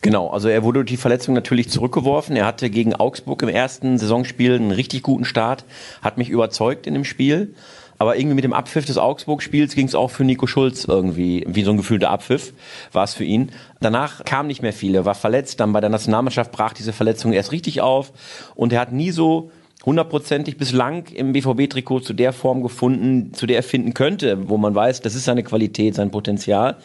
Genau, 0.00 0.30
also 0.30 0.48
er 0.48 0.64
wurde 0.64 0.80
durch 0.80 0.90
die 0.90 0.96
Verletzung 0.96 1.34
natürlich 1.34 1.68
zurückgeworfen. 1.68 2.34
Er 2.34 2.46
hatte 2.46 2.70
gegen 2.70 2.94
Augsburg 2.94 3.42
im 3.42 3.48
ersten 3.48 3.98
Saisonspiel 3.98 4.54
einen 4.54 4.72
richtig 4.72 5.02
guten 5.02 5.24
Start, 5.24 5.64
hat 6.00 6.18
mich 6.18 6.28
überzeugt 6.28 6.88
in 6.88 6.94
dem 6.94 7.04
Spiel. 7.04 7.54
Aber 8.02 8.16
irgendwie 8.16 8.34
mit 8.34 8.42
dem 8.42 8.52
Abpfiff 8.52 8.84
des 8.84 8.98
Augsburg-Spiels 8.98 9.76
ging 9.76 9.86
es 9.86 9.94
auch 9.94 10.10
für 10.10 10.24
Nico 10.24 10.48
Schulz 10.48 10.86
irgendwie, 10.86 11.44
wie 11.46 11.62
so 11.62 11.70
ein 11.70 11.76
gefühlter 11.76 12.10
Abpfiff 12.10 12.52
war 12.90 13.04
es 13.04 13.14
für 13.14 13.22
ihn. 13.22 13.52
Danach 13.78 14.24
kam 14.24 14.48
nicht 14.48 14.60
mehr 14.60 14.72
viel, 14.72 14.96
er 14.96 15.04
war 15.04 15.14
verletzt, 15.14 15.60
dann 15.60 15.72
bei 15.72 15.80
der 15.80 15.88
Nationalmannschaft 15.88 16.50
brach 16.50 16.72
diese 16.72 16.92
Verletzung 16.92 17.32
erst 17.32 17.52
richtig 17.52 17.80
auf 17.80 18.10
und 18.56 18.72
er 18.72 18.80
hat 18.80 18.90
nie 18.90 19.12
so 19.12 19.52
hundertprozentig 19.86 20.56
bislang 20.56 21.06
im 21.14 21.32
BVB-Trikot 21.32 22.00
zu 22.00 22.12
der 22.12 22.32
Form 22.32 22.64
gefunden, 22.64 23.34
zu 23.34 23.46
der 23.46 23.58
er 23.58 23.62
finden 23.62 23.94
könnte, 23.94 24.48
wo 24.48 24.56
man 24.56 24.74
weiß, 24.74 25.00
das 25.02 25.14
ist 25.14 25.26
seine 25.26 25.44
Qualität, 25.44 25.94
sein 25.94 26.10
Potenzial. 26.10 26.78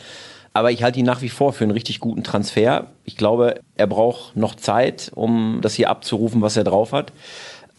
Aber 0.54 0.70
ich 0.70 0.84
halte 0.84 1.00
ihn 1.00 1.06
nach 1.08 1.24
wie 1.24 1.30
vor 1.30 1.52
für 1.52 1.64
einen 1.64 1.74
richtig 1.74 2.00
guten 2.00 2.24
Transfer. 2.24 2.92
Ich 3.06 3.18
glaube, 3.18 3.62
er 3.76 3.88
braucht 3.88 4.38
noch 4.38 4.54
Zeit, 4.54 5.12
um 5.16 5.62
das 5.64 5.74
hier 5.74 5.90
abzurufen, 5.90 6.44
was 6.44 6.58
er 6.58 6.64
drauf 6.64 6.92
hat. 6.92 7.12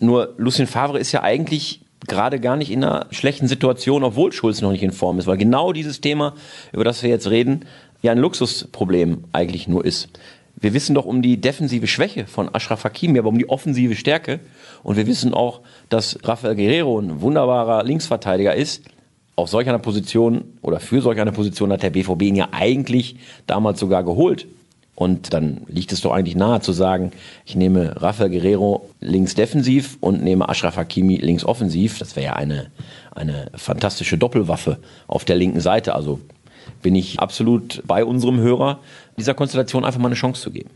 Nur 0.00 0.34
Lucien 0.38 0.66
Favre 0.66 0.98
ist 0.98 1.12
ja 1.12 1.22
eigentlich 1.22 1.82
gerade 2.06 2.38
gar 2.40 2.56
nicht 2.56 2.70
in 2.70 2.84
einer 2.84 3.06
schlechten 3.10 3.48
Situation, 3.48 4.04
obwohl 4.04 4.32
Schulz 4.32 4.60
noch 4.60 4.70
nicht 4.70 4.82
in 4.82 4.92
Form 4.92 5.18
ist, 5.18 5.26
weil 5.26 5.36
genau 5.36 5.72
dieses 5.72 6.00
Thema, 6.00 6.34
über 6.72 6.84
das 6.84 7.02
wir 7.02 7.10
jetzt 7.10 7.30
reden, 7.30 7.64
ja 8.02 8.12
ein 8.12 8.18
Luxusproblem 8.18 9.24
eigentlich 9.32 9.68
nur 9.68 9.84
ist. 9.84 10.08
Wir 10.60 10.74
wissen 10.74 10.94
doch 10.94 11.04
um 11.04 11.22
die 11.22 11.40
defensive 11.40 11.86
Schwäche 11.86 12.26
von 12.26 12.52
Ashraf 12.52 12.82
Hakimi, 12.84 13.18
aber 13.18 13.28
um 13.28 13.38
die 13.38 13.48
offensive 13.48 13.94
Stärke. 13.94 14.40
Und 14.82 14.96
wir 14.96 15.06
wissen 15.06 15.32
auch, 15.32 15.60
dass 15.88 16.18
Rafael 16.24 16.56
Guerrero 16.56 16.98
ein 16.98 17.20
wunderbarer 17.20 17.84
Linksverteidiger 17.84 18.54
ist. 18.54 18.82
Auf 19.36 19.48
solch 19.48 19.68
einer 19.68 19.78
Position 19.78 20.44
oder 20.62 20.80
für 20.80 21.00
solch 21.00 21.20
eine 21.20 21.30
Position 21.30 21.72
hat 21.72 21.84
der 21.84 21.90
BVB 21.90 22.22
ihn 22.22 22.34
ja 22.34 22.48
eigentlich 22.50 23.16
damals 23.46 23.78
sogar 23.78 24.02
geholt. 24.02 24.48
Und 24.98 25.32
dann 25.32 25.60
liegt 25.68 25.92
es 25.92 26.00
doch 26.00 26.10
eigentlich 26.10 26.34
nahe 26.34 26.60
zu 26.60 26.72
sagen, 26.72 27.12
ich 27.46 27.54
nehme 27.54 28.02
Rafael 28.02 28.30
Guerrero 28.30 28.90
links 28.98 29.36
defensiv 29.36 29.96
und 30.00 30.24
nehme 30.24 30.48
Ashraf 30.48 30.76
Hakimi 30.76 31.18
links 31.18 31.44
offensiv. 31.44 32.00
Das 32.00 32.16
wäre 32.16 32.26
ja 32.26 32.32
eine, 32.32 32.66
eine 33.14 33.48
fantastische 33.54 34.18
Doppelwaffe 34.18 34.78
auf 35.06 35.24
der 35.24 35.36
linken 35.36 35.60
Seite. 35.60 35.94
Also 35.94 36.18
bin 36.82 36.96
ich 36.96 37.20
absolut 37.20 37.80
bei 37.86 38.04
unserem 38.04 38.40
Hörer, 38.40 38.80
dieser 39.16 39.34
Konstellation 39.34 39.84
einfach 39.84 40.00
mal 40.00 40.08
eine 40.08 40.16
Chance 40.16 40.42
zu 40.42 40.50
geben. 40.50 40.70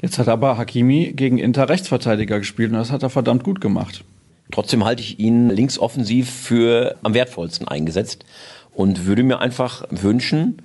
Jetzt 0.00 0.20
hat 0.20 0.28
aber 0.28 0.56
Hakimi 0.56 1.12
gegen 1.12 1.38
Inter 1.38 1.68
Rechtsverteidiger 1.68 2.38
gespielt 2.38 2.70
und 2.70 2.78
das 2.78 2.92
hat 2.92 3.02
er 3.02 3.10
verdammt 3.10 3.42
gut 3.42 3.60
gemacht. 3.60 4.04
Trotzdem 4.52 4.84
halte 4.84 5.02
ich 5.02 5.18
ihn 5.18 5.50
linksoffensiv 5.50 6.30
für 6.30 6.94
am 7.02 7.12
wertvollsten 7.12 7.66
eingesetzt 7.66 8.24
und 8.72 9.04
würde 9.04 9.24
mir 9.24 9.40
einfach 9.40 9.84
wünschen, 9.90 10.58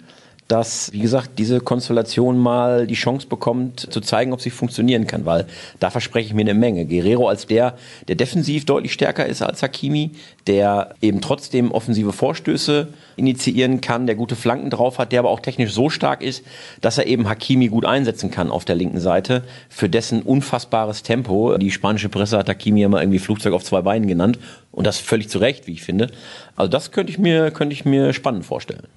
dass, 0.50 0.91
wie 0.91 1.00
gesagt, 1.00 1.38
diese 1.38 1.60
Konstellation 1.60 2.38
mal 2.39 2.88
die 2.88 2.96
Chance 2.96 3.27
bekommt, 3.27 3.82
zu 3.94 4.01
zeigen, 4.01 4.34
ob 4.34 4.41
sie 4.41 4.50
funktionieren 4.50 5.06
kann, 5.06 5.25
weil 5.25 5.46
da 5.79 5.91
verspreche 5.91 6.29
ich 6.29 6.34
mir 6.34 6.41
eine 6.41 6.56
Menge. 6.56 6.88
Guerrero 6.88 7.29
als 7.29 7.46
der, 7.46 7.77
der 8.08 8.15
defensiv 8.15 8.65
deutlich 8.65 8.91
stärker 8.91 9.27
ist 9.27 9.44
als 9.44 9.62
Hakimi, 9.62 10.12
der 10.48 10.96
eben 11.01 11.22
trotzdem 11.22 11.72
offensive 11.72 12.12
Vorstöße 12.13 12.88
initiieren 13.15 13.79
kann, 13.79 14.08
der 14.08 14.15
gute 14.15 14.36
Flanken 14.36 14.72
drauf 14.72 14.98
hat, 14.98 15.12
der 15.12 15.20
aber 15.20 15.29
auch 15.29 15.39
technisch 15.39 15.72
so 15.72 15.91
stark 15.91 16.24
ist, 16.24 16.44
dass 16.82 16.98
er 16.98 17.06
eben 17.06 17.29
Hakimi 17.29 17.68
gut 17.68 17.86
einsetzen 17.86 18.32
kann 18.32 18.50
auf 18.50 18.65
der 18.65 18.75
linken 18.75 19.00
Seite, 19.00 19.44
für 19.70 19.88
dessen 19.88 20.24
unfassbares 20.24 21.03
Tempo. 21.03 21.60
Die 21.60 21.70
spanische 21.70 22.10
Presse 22.10 22.39
hat 22.39 22.50
Hakimi 22.50 22.82
immer 22.82 23.01
irgendwie 23.01 23.20
Flugzeug 23.20 23.53
auf 23.53 23.63
zwei 23.63 23.84
Beinen 23.84 24.08
genannt 24.08 24.39
und 24.72 24.88
das 24.88 24.98
völlig 24.98 25.29
zu 25.29 25.38
Recht, 25.38 25.68
wie 25.68 25.74
ich 25.74 25.84
finde. 25.84 26.08
Also 26.56 26.72
das 26.72 26.89
könnte 26.89 27.12
ich 27.12 27.20
mir, 27.20 27.51
könnte 27.51 27.74
ich 27.74 27.86
mir 27.86 28.13
spannend 28.13 28.48
vorstellen. 28.48 28.88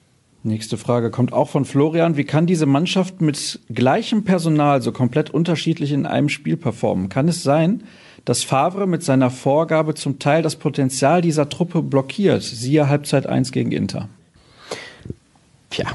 Nächste 0.44 0.76
Frage 0.76 1.11
kommt 1.11 1.32
auch 1.32 1.49
von 1.49 1.64
Florian. 1.64 2.16
Wie 2.16 2.25
kann 2.25 2.46
diese 2.46 2.66
Mannschaft 2.66 3.20
mit 3.20 3.61
gleichem 3.72 4.25
Personal 4.25 4.82
so 4.82 4.90
komplett 4.90 5.30
unterschiedlich 5.30 5.92
in 5.92 6.04
einem 6.04 6.28
Spiel 6.28 6.56
performen? 6.56 7.08
Kann 7.08 7.28
es 7.28 7.44
sein, 7.44 7.84
dass 8.25 8.42
Favre 8.42 8.88
mit 8.88 9.04
seiner 9.04 9.30
Vorgabe 9.30 9.94
zum 9.94 10.18
Teil 10.18 10.42
das 10.42 10.56
Potenzial 10.56 11.22
dieser 11.22 11.49
Truppe 11.49 11.80
blockiert? 11.80 12.42
Siehe 12.42 12.88
Halbzeit 12.88 13.28
1 13.28 13.52
gegen 13.52 13.70
Inter. 13.70 14.08
Tja, 15.70 15.87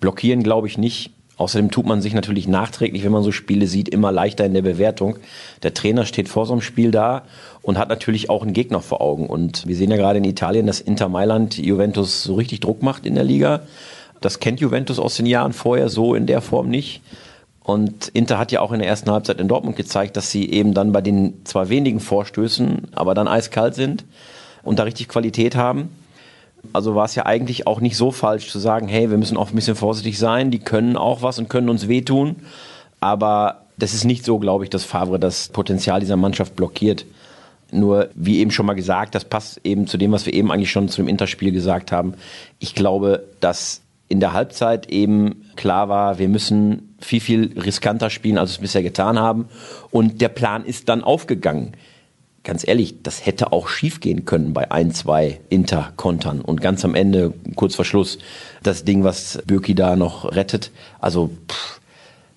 blockieren 0.00 0.42
glaube 0.42 0.66
ich 0.66 0.78
nicht. 0.78 1.12
Außerdem 1.40 1.70
tut 1.70 1.86
man 1.86 2.02
sich 2.02 2.12
natürlich 2.12 2.48
nachträglich, 2.48 3.02
wenn 3.02 3.12
man 3.12 3.22
so 3.22 3.32
Spiele 3.32 3.66
sieht, 3.66 3.88
immer 3.88 4.12
leichter 4.12 4.44
in 4.44 4.52
der 4.52 4.60
Bewertung. 4.60 5.16
Der 5.62 5.72
Trainer 5.72 6.04
steht 6.04 6.28
vor 6.28 6.44
so 6.44 6.52
einem 6.52 6.60
Spiel 6.60 6.90
da 6.90 7.22
und 7.62 7.78
hat 7.78 7.88
natürlich 7.88 8.28
auch 8.28 8.42
einen 8.42 8.52
Gegner 8.52 8.82
vor 8.82 9.00
Augen. 9.00 9.26
Und 9.26 9.66
wir 9.66 9.74
sehen 9.74 9.90
ja 9.90 9.96
gerade 9.96 10.18
in 10.18 10.24
Italien, 10.24 10.66
dass 10.66 10.82
Inter 10.82 11.08
Mailand 11.08 11.56
Juventus 11.56 12.24
so 12.24 12.34
richtig 12.34 12.60
Druck 12.60 12.82
macht 12.82 13.06
in 13.06 13.14
der 13.14 13.24
Liga. 13.24 13.62
Das 14.20 14.38
kennt 14.40 14.60
Juventus 14.60 14.98
aus 14.98 15.16
den 15.16 15.24
Jahren 15.24 15.54
vorher 15.54 15.88
so 15.88 16.14
in 16.14 16.26
der 16.26 16.42
Form 16.42 16.68
nicht. 16.68 17.00
Und 17.64 18.08
Inter 18.08 18.38
hat 18.38 18.52
ja 18.52 18.60
auch 18.60 18.72
in 18.72 18.80
der 18.80 18.88
ersten 18.88 19.10
Halbzeit 19.10 19.40
in 19.40 19.48
Dortmund 19.48 19.76
gezeigt, 19.76 20.18
dass 20.18 20.30
sie 20.30 20.50
eben 20.50 20.74
dann 20.74 20.92
bei 20.92 21.00
den 21.00 21.40
zwar 21.46 21.70
wenigen 21.70 22.00
Vorstößen, 22.00 22.88
aber 22.92 23.14
dann 23.14 23.28
eiskalt 23.28 23.74
sind 23.74 24.04
und 24.62 24.78
da 24.78 24.82
richtig 24.82 25.08
Qualität 25.08 25.56
haben. 25.56 25.88
Also 26.72 26.94
war 26.94 27.04
es 27.04 27.14
ja 27.14 27.26
eigentlich 27.26 27.66
auch 27.66 27.80
nicht 27.80 27.96
so 27.96 28.10
falsch 28.10 28.48
zu 28.48 28.58
sagen, 28.58 28.88
hey, 28.88 29.10
wir 29.10 29.18
müssen 29.18 29.36
auch 29.36 29.50
ein 29.50 29.56
bisschen 29.56 29.76
vorsichtig 29.76 30.18
sein, 30.18 30.50
die 30.50 30.58
können 30.58 30.96
auch 30.96 31.22
was 31.22 31.38
und 31.38 31.48
können 31.48 31.68
uns 31.68 31.88
wehtun. 31.88 32.36
Aber 33.00 33.62
das 33.78 33.94
ist 33.94 34.04
nicht 34.04 34.24
so, 34.24 34.38
glaube 34.38 34.64
ich, 34.64 34.70
dass 34.70 34.84
Favre 34.84 35.18
das 35.18 35.48
Potenzial 35.48 36.00
dieser 36.00 36.16
Mannschaft 36.16 36.54
blockiert. 36.56 37.06
Nur, 37.72 38.10
wie 38.14 38.40
eben 38.40 38.50
schon 38.50 38.66
mal 38.66 38.74
gesagt, 38.74 39.14
das 39.14 39.24
passt 39.24 39.60
eben 39.64 39.86
zu 39.86 39.96
dem, 39.96 40.12
was 40.12 40.26
wir 40.26 40.34
eben 40.34 40.50
eigentlich 40.50 40.70
schon 40.70 40.88
zu 40.88 41.00
dem 41.00 41.08
Interspiel 41.08 41.52
gesagt 41.52 41.92
haben. 41.92 42.14
Ich 42.58 42.74
glaube, 42.74 43.24
dass 43.40 43.80
in 44.08 44.18
der 44.18 44.32
Halbzeit 44.32 44.90
eben 44.90 45.46
klar 45.54 45.88
war, 45.88 46.18
wir 46.18 46.28
müssen 46.28 46.96
viel, 46.98 47.20
viel 47.20 47.58
riskanter 47.58 48.10
spielen, 48.10 48.38
als 48.38 48.50
wir 48.50 48.54
es 48.54 48.60
bisher 48.60 48.82
getan 48.82 49.18
haben. 49.18 49.48
Und 49.90 50.20
der 50.20 50.28
Plan 50.28 50.64
ist 50.64 50.88
dann 50.88 51.04
aufgegangen 51.04 51.74
ganz 52.44 52.66
ehrlich, 52.66 53.02
das 53.02 53.26
hätte 53.26 53.52
auch 53.52 53.68
schiefgehen 53.68 54.24
können 54.24 54.52
bei 54.52 54.70
ein, 54.70 54.92
zwei 54.92 55.40
Inter-Kontern 55.50 56.40
und 56.40 56.60
ganz 56.60 56.84
am 56.84 56.94
Ende, 56.94 57.34
kurz 57.54 57.74
vor 57.74 57.84
Schluss, 57.84 58.18
das 58.62 58.84
Ding, 58.84 59.04
was 59.04 59.42
Birki 59.46 59.74
da 59.74 59.96
noch 59.96 60.32
rettet. 60.32 60.70
Also 61.00 61.30
pff, 61.48 61.80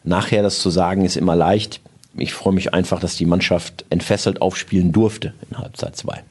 nachher 0.04 0.44
das 0.44 0.60
zu 0.60 0.70
sagen, 0.70 1.06
ist 1.06 1.18
immer 1.18 1.36
leicht. 1.36 1.82
Ich 2.16 2.34
freue 2.34 2.54
mich 2.54 2.74
einfach, 2.74 3.00
dass 3.00 3.16
die 3.16 3.26
Mannschaft 3.26 3.86
entfesselt 3.90 4.42
aufspielen 4.42 4.92
durfte 4.92 5.34
in 5.50 5.58
Halbzeit 5.58 5.96
2. 5.96 6.24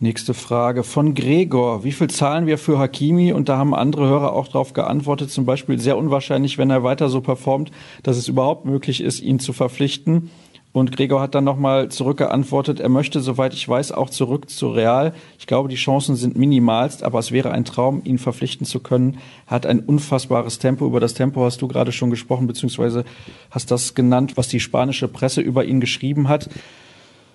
Nächste 0.00 0.34
Frage 0.34 0.82
von 0.82 1.14
Gregor. 1.14 1.84
Wie 1.84 1.92
viel 1.92 2.08
zahlen 2.08 2.46
wir 2.46 2.58
für 2.58 2.78
Hakimi? 2.78 3.32
Und 3.32 3.48
da 3.48 3.56
haben 3.56 3.72
andere 3.72 4.08
Hörer 4.08 4.32
auch 4.32 4.48
darauf 4.48 4.72
geantwortet, 4.72 5.30
zum 5.30 5.44
Beispiel 5.44 5.78
sehr 5.78 5.96
unwahrscheinlich, 5.96 6.58
wenn 6.58 6.70
er 6.70 6.82
weiter 6.82 7.08
so 7.08 7.20
performt, 7.20 7.70
dass 8.02 8.16
es 8.16 8.26
überhaupt 8.26 8.64
möglich 8.64 9.00
ist, 9.00 9.20
ihn 9.20 9.38
zu 9.38 9.52
verpflichten. 9.52 10.30
Und 10.72 10.96
Gregor 10.96 11.20
hat 11.20 11.34
dann 11.34 11.44
nochmal 11.44 11.90
zurückgeantwortet, 11.90 12.80
er 12.80 12.88
möchte, 12.88 13.20
soweit 13.20 13.52
ich 13.52 13.68
weiß, 13.68 13.92
auch 13.92 14.08
zurück 14.08 14.48
zu 14.48 14.70
Real. 14.70 15.12
Ich 15.38 15.46
glaube, 15.46 15.68
die 15.68 15.76
Chancen 15.76 16.16
sind 16.16 16.34
minimalst, 16.34 17.02
aber 17.02 17.18
es 17.18 17.30
wäre 17.30 17.50
ein 17.50 17.66
Traum, 17.66 18.00
ihn 18.04 18.16
verpflichten 18.16 18.66
zu 18.66 18.80
können. 18.80 19.18
Er 19.46 19.56
hat 19.56 19.66
ein 19.66 19.80
unfassbares 19.80 20.58
Tempo. 20.58 20.86
Über 20.86 20.98
das 20.98 21.12
Tempo 21.12 21.44
hast 21.44 21.60
du 21.60 21.68
gerade 21.68 21.92
schon 21.92 22.08
gesprochen, 22.08 22.46
beziehungsweise 22.46 23.04
hast 23.50 23.70
das 23.70 23.94
genannt, 23.94 24.38
was 24.38 24.48
die 24.48 24.60
spanische 24.60 25.08
Presse 25.08 25.42
über 25.42 25.66
ihn 25.66 25.80
geschrieben 25.80 26.28
hat. 26.28 26.48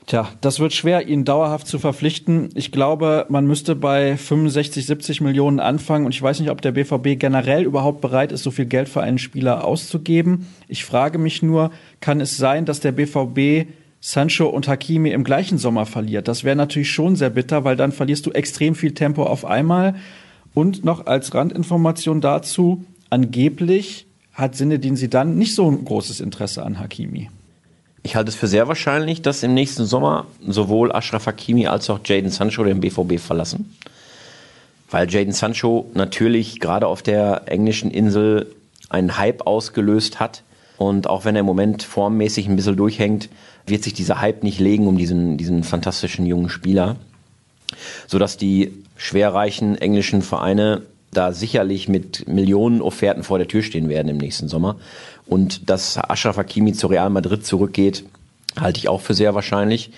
Tja, 0.08 0.30
das 0.40 0.62
wird 0.62 0.72
schwer, 0.72 1.10
ihn 1.10 1.26
dauerhaft 1.26 1.68
zu 1.68 1.80
verpflichten. 1.80 2.48
Ich 2.56 2.72
glaube, 2.72 3.26
man 3.28 3.46
müsste 3.46 3.76
bei 3.76 4.16
65, 4.16 4.86
70 4.86 5.20
Millionen 5.20 5.60
anfangen 5.60 6.06
und 6.06 6.16
ich 6.16 6.22
weiß 6.22 6.40
nicht, 6.40 6.50
ob 6.50 6.62
der 6.62 6.72
BVB 6.72 7.20
generell 7.20 7.64
überhaupt 7.64 8.00
bereit 8.00 8.32
ist, 8.32 8.44
so 8.44 8.50
viel 8.50 8.68
Geld 8.68 8.88
für 8.88 9.02
einen 9.02 9.18
Spieler 9.18 9.66
auszugeben. 9.66 10.48
Ich 10.70 10.86
frage 10.86 11.18
mich 11.18 11.44
nur, 11.44 11.72
kann 12.00 12.22
es 12.22 12.38
sein, 12.38 12.64
dass 12.64 12.80
der 12.80 12.94
BVB 12.94 13.68
Sancho 14.00 14.48
und 14.48 14.70
Hakimi 14.70 15.12
im 15.12 15.26
gleichen 15.26 15.58
Sommer 15.58 15.86
verliert? 15.86 16.30
Das 16.30 16.46
wäre 16.46 16.56
natürlich 16.56 16.90
schon 16.90 17.18
sehr 17.18 17.30
bitter, 17.30 17.66
weil 17.66 17.76
dann 17.76 17.92
verlierst 17.92 18.26
du 18.26 18.32
extrem 18.32 18.76
viel 18.76 18.94
Tempo 18.94 19.24
auf 19.24 19.44
einmal. 19.44 19.96
Und 20.54 20.86
noch 20.86 21.06
als 21.06 21.34
Randinformation 21.34 22.22
dazu, 22.22 22.86
angeblich 23.10 24.08
hat 24.32 24.56
Sinne, 24.56 24.80
sie 24.82 25.10
dann 25.10 25.38
nicht 25.38 25.54
so 25.54 25.70
ein 25.70 25.84
großes 25.84 26.22
Interesse 26.22 26.64
an 26.64 26.80
Hakimi. 26.80 27.30
Ich 28.08 28.16
halte 28.16 28.30
es 28.30 28.38
für 28.38 28.48
sehr 28.48 28.70
wahrscheinlich, 28.70 29.22
dass 29.22 29.44
im 29.44 29.54
nächsten 29.54 29.86
Sommer 29.86 30.28
sowohl 30.48 30.94
Ashraf 30.94 31.26
Hakimi 31.26 31.68
als 31.68 31.90
auch 31.90 32.00
Jaden 32.06 32.30
Sancho 32.30 32.64
den 32.64 32.80
BVB 32.80 33.20
verlassen. 33.20 33.76
Weil 34.90 35.12
Jaden 35.12 35.34
Sancho 35.34 35.92
natürlich 35.94 36.62
gerade 36.62 36.88
auf 36.88 37.02
der 37.02 37.42
englischen 37.48 37.92
Insel 37.92 38.56
einen 38.88 39.18
Hype 39.18 39.46
ausgelöst 39.46 40.22
hat. 40.22 40.44
Und 40.78 41.10
auch 41.10 41.26
wenn 41.26 41.36
er 41.36 41.42
im 41.42 41.46
Moment 41.48 41.84
formmäßig 41.84 42.48
ein 42.48 42.56
bisschen 42.56 42.78
durchhängt, 42.78 43.28
wird 43.66 43.84
sich 43.84 43.94
dieser 43.94 44.22
Hype 44.22 44.42
nicht 44.42 44.62
legen 44.62 44.88
um 44.88 44.98
diesen, 44.98 45.38
diesen 45.38 45.66
fantastischen 45.66 46.26
jungen 46.26 46.48
Spieler. 46.48 46.96
Sodass 48.08 48.38
die 48.38 48.72
schwerreichen 48.96 49.78
englischen 49.78 50.22
Vereine 50.22 50.84
da 51.18 51.34
sicherlich 51.34 51.90
mit 51.90 52.28
Millionen 52.28 52.82
Offerten 52.82 53.24
vor 53.24 53.40
der 53.40 53.48
Tür 53.48 53.64
stehen 53.64 53.90
werden 53.90 54.08
im 54.08 54.18
nächsten 54.18 54.48
Sommer. 54.48 54.78
Und 55.26 55.70
dass 55.70 55.98
Ashraf 55.98 56.38
Hakimi 56.38 56.74
zu 56.74 56.88
Real 56.88 57.10
Madrid 57.10 57.46
zurückgeht, 57.46 58.04
halte 58.60 58.80
ich 58.80 58.88
auch 58.88 59.02
für 59.02 59.14
sehr 59.14 59.34
wahrscheinlich. 59.34 59.92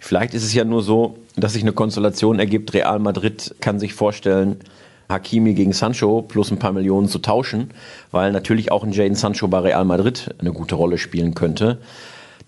Vielleicht 0.00 0.34
ist 0.34 0.44
es 0.44 0.54
ja 0.54 0.64
nur 0.64 0.82
so, 0.82 1.18
dass 1.36 1.54
sich 1.54 1.62
eine 1.62 1.72
Konstellation 1.72 2.38
ergibt. 2.38 2.74
Real 2.74 2.98
Madrid 2.98 3.54
kann 3.60 3.80
sich 3.80 3.94
vorstellen, 3.94 4.56
Hakimi 5.08 5.54
gegen 5.54 5.72
Sancho 5.72 6.22
plus 6.22 6.50
ein 6.50 6.58
paar 6.58 6.72
Millionen 6.72 7.08
zu 7.08 7.18
tauschen, 7.18 7.70
weil 8.10 8.30
natürlich 8.30 8.70
auch 8.70 8.84
ein 8.84 8.92
Jaden 8.92 9.14
Sancho 9.14 9.48
bei 9.48 9.58
Real 9.60 9.84
Madrid 9.84 10.34
eine 10.38 10.52
gute 10.52 10.74
Rolle 10.74 10.98
spielen 10.98 11.34
könnte. 11.34 11.78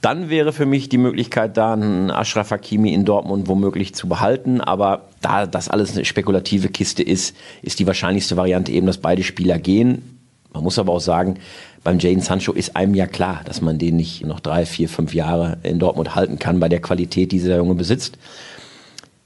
Dann 0.00 0.30
wäre 0.30 0.52
für 0.52 0.64
mich 0.64 0.88
die 0.88 0.98
Möglichkeit 0.98 1.56
da, 1.58 1.74
einen 1.74 2.10
Ashraf 2.10 2.50
Hakimi 2.50 2.94
in 2.94 3.04
Dortmund 3.04 3.48
womöglich 3.48 3.94
zu 3.94 4.08
behalten. 4.08 4.60
Aber 4.60 5.08
da 5.20 5.46
das 5.46 5.68
alles 5.68 5.92
eine 5.92 6.06
spekulative 6.06 6.68
Kiste 6.68 7.02
ist, 7.02 7.36
ist 7.60 7.78
die 7.78 7.86
wahrscheinlichste 7.86 8.36
Variante 8.36 8.72
eben, 8.72 8.86
dass 8.86 8.98
beide 8.98 9.22
Spieler 9.22 9.58
gehen. 9.58 10.18
Man 10.52 10.64
muss 10.64 10.78
aber 10.78 10.92
auch 10.92 11.00
sagen, 11.00 11.38
beim 11.84 11.98
Jaden 11.98 12.22
Sancho 12.22 12.52
ist 12.52 12.76
einem 12.76 12.94
ja 12.94 13.06
klar, 13.06 13.42
dass 13.44 13.60
man 13.60 13.78
den 13.78 13.96
nicht 13.96 14.24
noch 14.24 14.40
drei, 14.40 14.66
vier, 14.66 14.88
fünf 14.88 15.14
Jahre 15.14 15.58
in 15.62 15.78
Dortmund 15.78 16.14
halten 16.14 16.38
kann 16.38 16.60
bei 16.60 16.68
der 16.68 16.80
Qualität, 16.80 17.30
die 17.32 17.38
dieser 17.38 17.58
Junge 17.58 17.74
besitzt. 17.74 18.18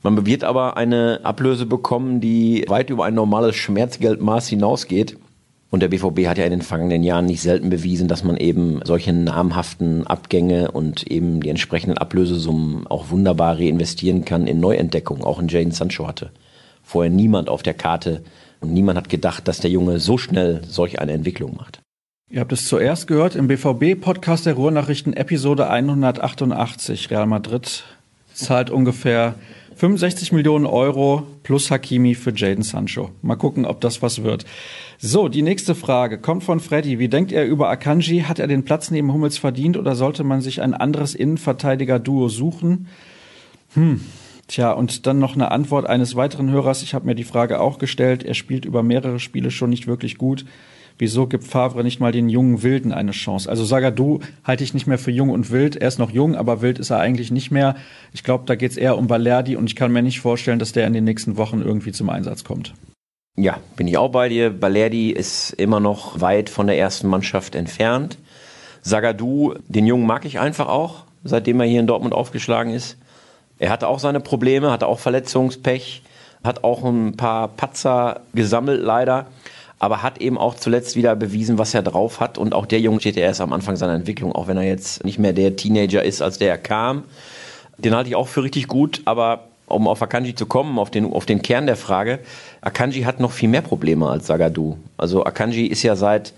Man 0.02 0.26
wird 0.26 0.44
aber 0.44 0.76
eine 0.76 1.20
Ablöse 1.22 1.66
bekommen, 1.66 2.20
die 2.20 2.64
weit 2.68 2.90
über 2.90 3.06
ein 3.06 3.14
normales 3.14 3.56
Schmerzgeldmaß 3.56 4.48
hinausgeht. 4.48 5.16
Und 5.74 5.80
der 5.80 5.88
BVB 5.88 6.28
hat 6.28 6.38
ja 6.38 6.44
in 6.44 6.52
den 6.52 6.62
vergangenen 6.62 7.02
Jahren 7.02 7.26
nicht 7.26 7.42
selten 7.42 7.68
bewiesen, 7.68 8.06
dass 8.06 8.22
man 8.22 8.37
eben 8.37 8.78
solche 8.84 9.12
namhaften 9.12 10.06
Abgänge 10.06 10.70
und 10.70 11.02
eben 11.08 11.40
die 11.40 11.48
entsprechenden 11.48 11.98
Ablösesummen 11.98 12.87
auch 12.87 13.10
wunderbar 13.10 13.58
reinvestieren 13.58 14.24
kann 14.24 14.46
in 14.46 14.60
Neuentdeckungen. 14.60 15.24
Auch 15.24 15.40
in 15.40 15.48
Jane 15.48 15.72
Sancho 15.72 16.06
hatte 16.06 16.30
vorher 16.84 17.10
niemand 17.10 17.48
auf 17.48 17.64
der 17.64 17.74
Karte 17.74 18.22
und 18.60 18.72
niemand 18.72 18.98
hat 18.98 19.08
gedacht, 19.08 19.48
dass 19.48 19.58
der 19.58 19.72
Junge 19.72 19.98
so 19.98 20.16
schnell 20.16 20.60
solch 20.68 21.00
eine 21.00 21.10
Entwicklung 21.10 21.56
macht. 21.56 21.80
Ihr 22.30 22.38
habt 22.38 22.52
es 22.52 22.68
zuerst 22.68 23.08
gehört 23.08 23.34
im 23.34 23.48
BVB-Podcast 23.48 24.46
der 24.46 24.54
Ruhrnachrichten, 24.54 25.12
Episode 25.12 25.68
188. 25.68 27.10
Real 27.10 27.26
Madrid 27.26 27.82
zahlt 28.32 28.70
ungefähr 28.70 29.34
65 29.76 30.32
Millionen 30.32 30.66
Euro 30.66 31.26
plus 31.42 31.70
Hakimi 31.70 32.14
für 32.14 32.32
Jaden 32.34 32.62
Sancho. 32.62 33.10
Mal 33.22 33.37
gucken, 33.37 33.64
ob 33.64 33.80
das 33.80 34.02
was 34.02 34.22
wird. 34.22 34.44
So, 34.98 35.28
die 35.28 35.42
nächste 35.42 35.74
Frage 35.74 36.18
kommt 36.18 36.44
von 36.44 36.60
Freddy. 36.60 36.98
Wie 36.98 37.08
denkt 37.08 37.32
er 37.32 37.44
über 37.44 37.68
Akanji? 37.68 38.20
Hat 38.22 38.38
er 38.38 38.46
den 38.46 38.64
Platz 38.64 38.90
neben 38.90 39.12
Hummels 39.12 39.38
verdient 39.38 39.76
oder 39.76 39.96
sollte 39.96 40.22
man 40.22 40.40
sich 40.40 40.62
ein 40.62 40.74
anderes 40.74 41.14
Innenverteidiger-Duo 41.14 42.28
suchen? 42.28 42.88
Hm. 43.74 44.00
Tja, 44.46 44.72
und 44.72 45.06
dann 45.06 45.18
noch 45.18 45.34
eine 45.34 45.50
Antwort 45.50 45.87
eines 45.87 46.16
weiteren 46.16 46.50
Hörers. 46.50 46.82
Ich 46.82 46.94
habe 46.94 47.06
mir 47.06 47.14
die 47.14 47.24
Frage 47.24 47.60
auch 47.60 47.78
gestellt. 47.78 48.22
Er 48.22 48.34
spielt 48.34 48.64
über 48.64 48.82
mehrere 48.82 49.18
Spiele 49.18 49.50
schon 49.50 49.70
nicht 49.70 49.87
wirklich 49.87 50.18
gut. 50.18 50.44
Wieso 50.98 51.26
gibt 51.26 51.44
Favre 51.44 51.83
nicht 51.83 52.00
mal 52.00 52.12
den 52.12 52.28
jungen 52.28 52.62
Wilden 52.62 52.92
eine 52.92 53.12
Chance? 53.12 53.48
Also 53.48 53.64
Sagadu 53.64 54.20
halte 54.44 54.64
ich 54.64 54.74
nicht 54.74 54.87
mehr 54.87 54.98
für 54.98 55.11
jung 55.11 55.30
und 55.30 55.50
wild. 55.50 55.76
Er 55.76 55.88
ist 55.88 55.98
noch 55.98 56.11
jung, 56.11 56.35
aber 56.35 56.62
wild 56.62 56.78
ist 56.78 56.90
er 56.90 57.00
eigentlich 57.00 57.30
nicht 57.30 57.50
mehr. 57.50 57.76
Ich 58.12 58.24
glaube, 58.24 58.44
da 58.46 58.54
geht 58.54 58.72
es 58.72 58.76
eher 58.76 58.98
um 58.98 59.09
Valerdi 59.09 59.57
und 59.57 59.66
ich 59.66 59.76
kann 59.76 59.92
mir 59.92 60.02
nicht 60.02 60.20
vorstellen, 60.20 60.59
dass 60.59 60.72
der 60.72 60.87
in 60.87 60.92
den 60.92 61.04
nächsten 61.04 61.37
Wochen 61.37 61.61
irgendwie 61.62 61.92
zum 61.92 62.11
Einsatz 62.11 62.44
kommt. 62.44 62.74
Ja, 63.37 63.59
bin 63.76 63.88
ich 63.88 63.98
auch 63.98 64.11
bei 64.11 64.28
dir. 64.28 64.50
Balerdi 64.50 65.11
ist 65.11 65.52
immer 65.54 65.80
noch 65.80 66.20
weit 66.20 66.48
von 66.48 66.68
der 66.68 66.78
ersten 66.78 67.09
Mannschaft 67.09 67.57
entfernt. 67.57 68.16
Sagadu, 68.83 69.54
den 69.66 69.87
Jungen 69.87 70.07
mag 70.07 70.24
ich 70.24 70.38
einfach 70.38 70.68
auch, 70.68 71.04
seitdem 71.24 71.59
er 71.61 71.66
hier 71.66 71.80
in 71.80 71.87
Dortmund 71.87 72.14
aufgeschlagen 72.14 72.72
ist. 72.72 72.96
Er 73.59 73.70
hatte 73.70 73.88
auch 73.88 73.98
seine 73.98 74.20
Probleme, 74.20 74.70
hatte 74.70 74.87
auch 74.87 74.98
Verletzungspech, 74.98 76.02
hat 76.44 76.62
auch 76.62 76.85
ein 76.85 77.16
paar 77.16 77.48
Patzer 77.48 78.20
gesammelt 78.35 78.83
leider, 78.83 79.26
aber 79.85 80.03
hat 80.03 80.16
eben 80.18 80.38
auch 80.38 80.55
zuletzt 80.55 80.97
wieder 80.97 81.14
bewiesen, 81.14 81.59
was 81.59 81.75
er 81.75 81.83
drauf 81.83 82.18
hat. 82.18 82.38
Und 82.38 82.55
auch 82.55 82.64
der 82.64 82.81
Junge 82.81 83.01
steht 83.01 83.16
ja 83.16 83.23
erst 83.23 83.42
am 83.42 83.53
Anfang 83.53 83.77
seiner 83.77 83.92
Entwicklung, 83.92 84.33
auch 84.33 84.47
wenn 84.47 84.57
er 84.57 84.62
jetzt 84.62 85.05
nicht 85.05 85.18
mehr 85.18 85.35
der 85.35 85.57
Teenager 85.57 86.03
ist, 86.03 86.23
als 86.23 86.38
der 86.38 86.49
er 86.49 86.57
kam. 86.57 87.05
Den 87.77 87.94
halte 87.94 88.09
ich 88.09 88.16
auch 88.16 88.29
für 88.29 88.42
richtig 88.42 88.66
gut, 88.66 89.03
aber 89.05 89.44
um 89.66 89.87
auf 89.87 90.01
Akanji 90.01 90.35
zu 90.35 90.47
kommen, 90.47 90.79
auf 90.79 90.90
den, 90.90 91.12
auf 91.12 91.27
den 91.27 91.42
Kern 91.42 91.66
der 91.66 91.77
Frage, 91.77 92.20
Akanji 92.62 93.03
hat 93.03 93.20
noch 93.20 93.31
viel 93.31 93.51
mehr 93.51 93.61
Probleme 93.61 94.09
als 94.09 94.27
Sagadu. 94.27 94.79
Also 94.97 95.23
Akanji 95.27 95.66
ist 95.66 95.83
ja 95.83 95.97
seit 95.97 96.33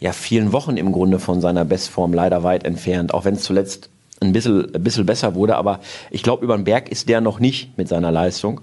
ja, 0.00 0.12
vielen 0.12 0.54
Wochen 0.54 0.78
im 0.78 0.90
Grunde 0.90 1.18
von 1.18 1.42
seiner 1.42 1.66
Bestform 1.66 2.14
leider 2.14 2.44
weit 2.44 2.64
entfernt, 2.64 3.12
auch 3.12 3.26
wenn 3.26 3.34
es 3.34 3.42
zuletzt 3.42 3.90
ein 4.20 4.32
bisschen, 4.32 4.74
ein 4.74 4.82
bisschen 4.82 5.04
besser 5.04 5.34
wurde. 5.34 5.56
Aber 5.56 5.80
ich 6.10 6.22
glaube, 6.22 6.42
über 6.42 6.56
den 6.56 6.64
Berg 6.64 6.88
ist 6.88 7.10
der 7.10 7.20
noch 7.20 7.40
nicht 7.40 7.76
mit 7.76 7.88
seiner 7.88 8.10
Leistung. 8.10 8.62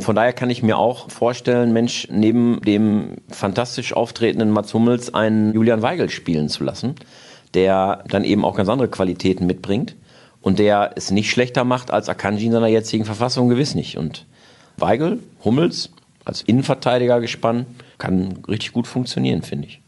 Von 0.00 0.14
daher 0.14 0.32
kann 0.32 0.48
ich 0.48 0.62
mir 0.62 0.78
auch 0.78 1.10
vorstellen, 1.10 1.72
Mensch, 1.72 2.06
neben 2.10 2.60
dem 2.60 3.16
fantastisch 3.30 3.92
auftretenden 3.92 4.50
Mats 4.50 4.72
Hummels 4.72 5.12
einen 5.12 5.52
Julian 5.52 5.82
Weigel 5.82 6.08
spielen 6.08 6.48
zu 6.48 6.62
lassen, 6.62 6.94
der 7.54 8.04
dann 8.08 8.22
eben 8.22 8.44
auch 8.44 8.56
ganz 8.56 8.68
andere 8.68 8.88
Qualitäten 8.88 9.46
mitbringt 9.46 9.96
und 10.40 10.60
der 10.60 10.92
es 10.94 11.10
nicht 11.10 11.30
schlechter 11.30 11.64
macht 11.64 11.90
als 11.90 12.08
Akanji 12.08 12.46
in 12.46 12.52
seiner 12.52 12.68
jetzigen 12.68 13.04
Verfassung 13.04 13.48
gewiss 13.48 13.74
nicht. 13.74 13.98
Und 13.98 14.24
Weigel, 14.76 15.18
Hummels 15.44 15.90
als 16.24 16.42
Innenverteidiger 16.42 17.20
gespannt, 17.20 17.66
kann 17.98 18.38
richtig 18.46 18.72
gut 18.72 18.86
funktionieren, 18.86 19.42
finde 19.42 19.66
ich. 19.66 19.80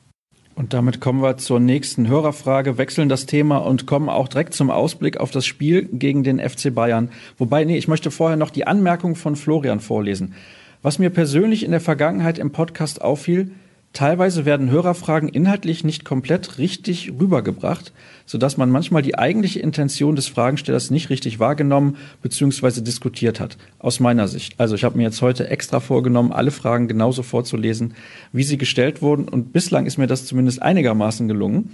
Und 0.61 0.75
damit 0.75 1.01
kommen 1.01 1.23
wir 1.23 1.39
zur 1.39 1.59
nächsten 1.59 2.07
Hörerfrage, 2.07 2.77
wechseln 2.77 3.09
das 3.09 3.25
Thema 3.25 3.57
und 3.57 3.87
kommen 3.87 4.11
auch 4.11 4.29
direkt 4.29 4.53
zum 4.53 4.71
Ausblick 4.71 5.17
auf 5.17 5.31
das 5.31 5.47
Spiel 5.47 5.89
gegen 5.91 6.23
den 6.23 6.39
FC 6.39 6.75
Bayern. 6.75 7.09
Wobei, 7.39 7.65
nee, 7.65 7.79
ich 7.79 7.89
möchte 7.89 8.11
vorher 8.11 8.37
noch 8.37 8.51
die 8.51 8.67
Anmerkung 8.67 9.17
von 9.17 9.37
Florian 9.37 9.81
vorlesen. 9.81 10.35
Was 10.83 10.99
mir 10.99 11.09
persönlich 11.09 11.65
in 11.65 11.71
der 11.71 11.81
Vergangenheit 11.81 12.39
im 12.39 12.51
Podcast 12.51 13.01
auffiel, 13.01 13.53
Teilweise 13.93 14.45
werden 14.45 14.71
Hörerfragen 14.71 15.29
inhaltlich 15.29 15.83
nicht 15.83 16.05
komplett 16.05 16.59
richtig 16.59 17.13
rübergebracht, 17.19 17.93
sodass 18.25 18.57
man 18.57 18.71
manchmal 18.71 19.03
die 19.03 19.19
eigentliche 19.19 19.59
Intention 19.59 20.15
des 20.15 20.29
Fragenstellers 20.29 20.91
nicht 20.91 21.11
richtig 21.11 21.41
wahrgenommen 21.41 21.97
bzw. 22.23 22.83
diskutiert 22.83 23.41
hat, 23.41 23.57
aus 23.81 23.99
meiner 23.99 24.29
Sicht. 24.29 24.55
Also 24.59 24.77
ich 24.77 24.85
habe 24.85 24.97
mir 24.97 25.03
jetzt 25.03 25.23
heute 25.23 25.49
extra 25.51 25.81
vorgenommen, 25.81 26.31
alle 26.31 26.53
Fragen 26.53 26.87
genauso 26.87 27.25
vorzulesen, 27.25 27.95
wie 28.33 28.45
sie 28.45 28.59
gestellt 28.59 29.03
wurden 29.03 29.29
und 29.29 29.53
bislang 29.53 29.87
ist 29.87 29.99
mir 29.99 30.07
das 30.07 30.25
zumindest 30.25 30.63
einigermaßen 30.63 31.27
gelungen. 31.27 31.71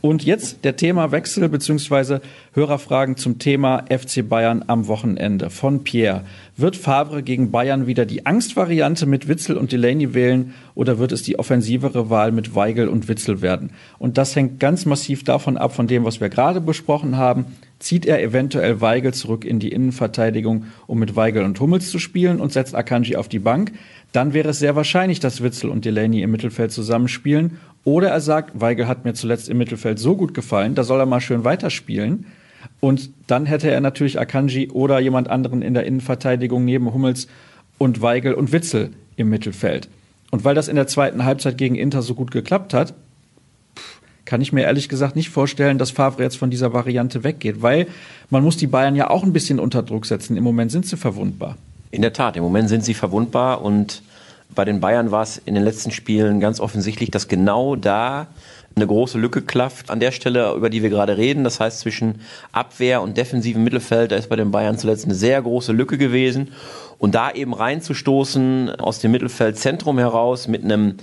Und 0.00 0.24
jetzt 0.24 0.64
der 0.64 0.76
Themawechsel 0.76 1.48
bzw. 1.48 2.18
Hörerfragen 2.52 3.16
zum 3.16 3.38
Thema 3.38 3.84
FC 3.88 4.28
Bayern 4.28 4.64
am 4.66 4.88
Wochenende 4.88 5.50
von 5.50 5.84
Pierre. 5.84 6.22
Wird 6.56 6.76
Favre 6.76 7.22
gegen 7.22 7.50
Bayern 7.50 7.86
wieder 7.86 8.06
die 8.06 8.26
Angstvariante 8.26 9.06
mit 9.06 9.28
Witzel 9.28 9.56
und 9.56 9.72
Delaney 9.72 10.14
wählen 10.14 10.54
oder 10.74 10.98
wird 10.98 11.12
es 11.12 11.22
die 11.22 11.38
offensivere 11.38 12.10
Wahl 12.10 12.32
mit 12.32 12.54
Weigel 12.54 12.88
und 12.88 13.08
Witzel 13.08 13.42
werden? 13.42 13.70
Und 13.98 14.18
das 14.18 14.34
hängt 14.36 14.60
ganz 14.60 14.86
massiv 14.86 15.24
davon 15.24 15.56
ab, 15.56 15.74
von 15.74 15.86
dem, 15.86 16.04
was 16.04 16.20
wir 16.20 16.28
gerade 16.28 16.60
besprochen 16.60 17.16
haben. 17.16 17.46
Zieht 17.78 18.06
er 18.06 18.22
eventuell 18.22 18.80
Weigel 18.80 19.12
zurück 19.12 19.44
in 19.44 19.58
die 19.58 19.70
Innenverteidigung, 19.70 20.64
um 20.86 20.98
mit 20.98 21.14
Weigel 21.14 21.44
und 21.44 21.60
Hummels 21.60 21.90
zu 21.90 21.98
spielen 21.98 22.40
und 22.40 22.52
setzt 22.52 22.74
Akanji 22.74 23.16
auf 23.16 23.28
die 23.28 23.38
Bank? 23.38 23.72
Dann 24.12 24.32
wäre 24.32 24.48
es 24.48 24.58
sehr 24.58 24.76
wahrscheinlich, 24.76 25.20
dass 25.20 25.42
Witzel 25.42 25.68
und 25.68 25.84
Delaney 25.84 26.22
im 26.22 26.30
Mittelfeld 26.30 26.72
zusammenspielen 26.72 27.58
oder 27.86 28.08
er 28.08 28.20
sagt, 28.20 28.60
Weigel 28.60 28.88
hat 28.88 29.04
mir 29.04 29.14
zuletzt 29.14 29.48
im 29.48 29.58
Mittelfeld 29.58 30.00
so 30.00 30.16
gut 30.16 30.34
gefallen, 30.34 30.74
da 30.74 30.82
soll 30.82 30.98
er 30.98 31.06
mal 31.06 31.20
schön 31.20 31.44
weiterspielen. 31.44 32.26
Und 32.80 33.10
dann 33.28 33.46
hätte 33.46 33.70
er 33.70 33.80
natürlich 33.80 34.18
Akanji 34.18 34.70
oder 34.70 34.98
jemand 34.98 35.30
anderen 35.30 35.62
in 35.62 35.72
der 35.72 35.86
Innenverteidigung 35.86 36.64
neben 36.64 36.92
Hummels 36.92 37.28
und 37.78 38.02
Weigel 38.02 38.34
und 38.34 38.50
Witzel 38.50 38.90
im 39.14 39.28
Mittelfeld. 39.28 39.88
Und 40.32 40.44
weil 40.44 40.56
das 40.56 40.66
in 40.66 40.74
der 40.74 40.88
zweiten 40.88 41.24
Halbzeit 41.24 41.58
gegen 41.58 41.76
Inter 41.76 42.02
so 42.02 42.16
gut 42.16 42.32
geklappt 42.32 42.74
hat, 42.74 42.92
kann 44.24 44.40
ich 44.40 44.52
mir 44.52 44.62
ehrlich 44.62 44.88
gesagt 44.88 45.14
nicht 45.14 45.30
vorstellen, 45.30 45.78
dass 45.78 45.92
Favre 45.92 46.24
jetzt 46.24 46.38
von 46.38 46.50
dieser 46.50 46.72
Variante 46.72 47.22
weggeht, 47.22 47.62
weil 47.62 47.86
man 48.30 48.42
muss 48.42 48.56
die 48.56 48.66
Bayern 48.66 48.96
ja 48.96 49.10
auch 49.10 49.22
ein 49.22 49.32
bisschen 49.32 49.60
unter 49.60 49.84
Druck 49.84 50.06
setzen. 50.06 50.36
Im 50.36 50.42
Moment 50.42 50.72
sind 50.72 50.86
sie 50.86 50.96
verwundbar. 50.96 51.56
In 51.92 52.02
der 52.02 52.12
Tat, 52.12 52.36
im 52.36 52.42
Moment 52.42 52.68
sind 52.68 52.84
sie 52.84 52.94
verwundbar 52.94 53.62
und 53.62 54.02
bei 54.54 54.64
den 54.64 54.80
Bayern 54.80 55.10
war 55.10 55.22
es 55.22 55.38
in 55.38 55.54
den 55.54 55.64
letzten 55.64 55.90
Spielen 55.90 56.40
ganz 56.40 56.60
offensichtlich, 56.60 57.10
dass 57.10 57.28
genau 57.28 57.76
da 57.76 58.28
eine 58.76 58.86
große 58.86 59.18
Lücke 59.18 59.40
klafft 59.40 59.90
an 59.90 60.00
der 60.00 60.12
Stelle, 60.12 60.52
über 60.54 60.68
die 60.68 60.82
wir 60.82 60.90
gerade 60.90 61.16
reden. 61.16 61.44
Das 61.44 61.60
heißt, 61.60 61.80
zwischen 61.80 62.20
Abwehr 62.52 63.00
und 63.00 63.16
defensivem 63.16 63.64
Mittelfeld, 63.64 64.12
da 64.12 64.16
ist 64.16 64.28
bei 64.28 64.36
den 64.36 64.50
Bayern 64.50 64.76
zuletzt 64.76 65.06
eine 65.06 65.14
sehr 65.14 65.40
große 65.40 65.72
Lücke 65.72 65.96
gewesen. 65.96 66.52
Und 66.98 67.14
da 67.14 67.30
eben 67.30 67.54
reinzustoßen 67.54 68.78
aus 68.78 68.98
dem 68.98 69.12
Mittelfeldzentrum 69.12 69.98
heraus 69.98 70.46
mit 70.46 70.62
einem 70.62 70.96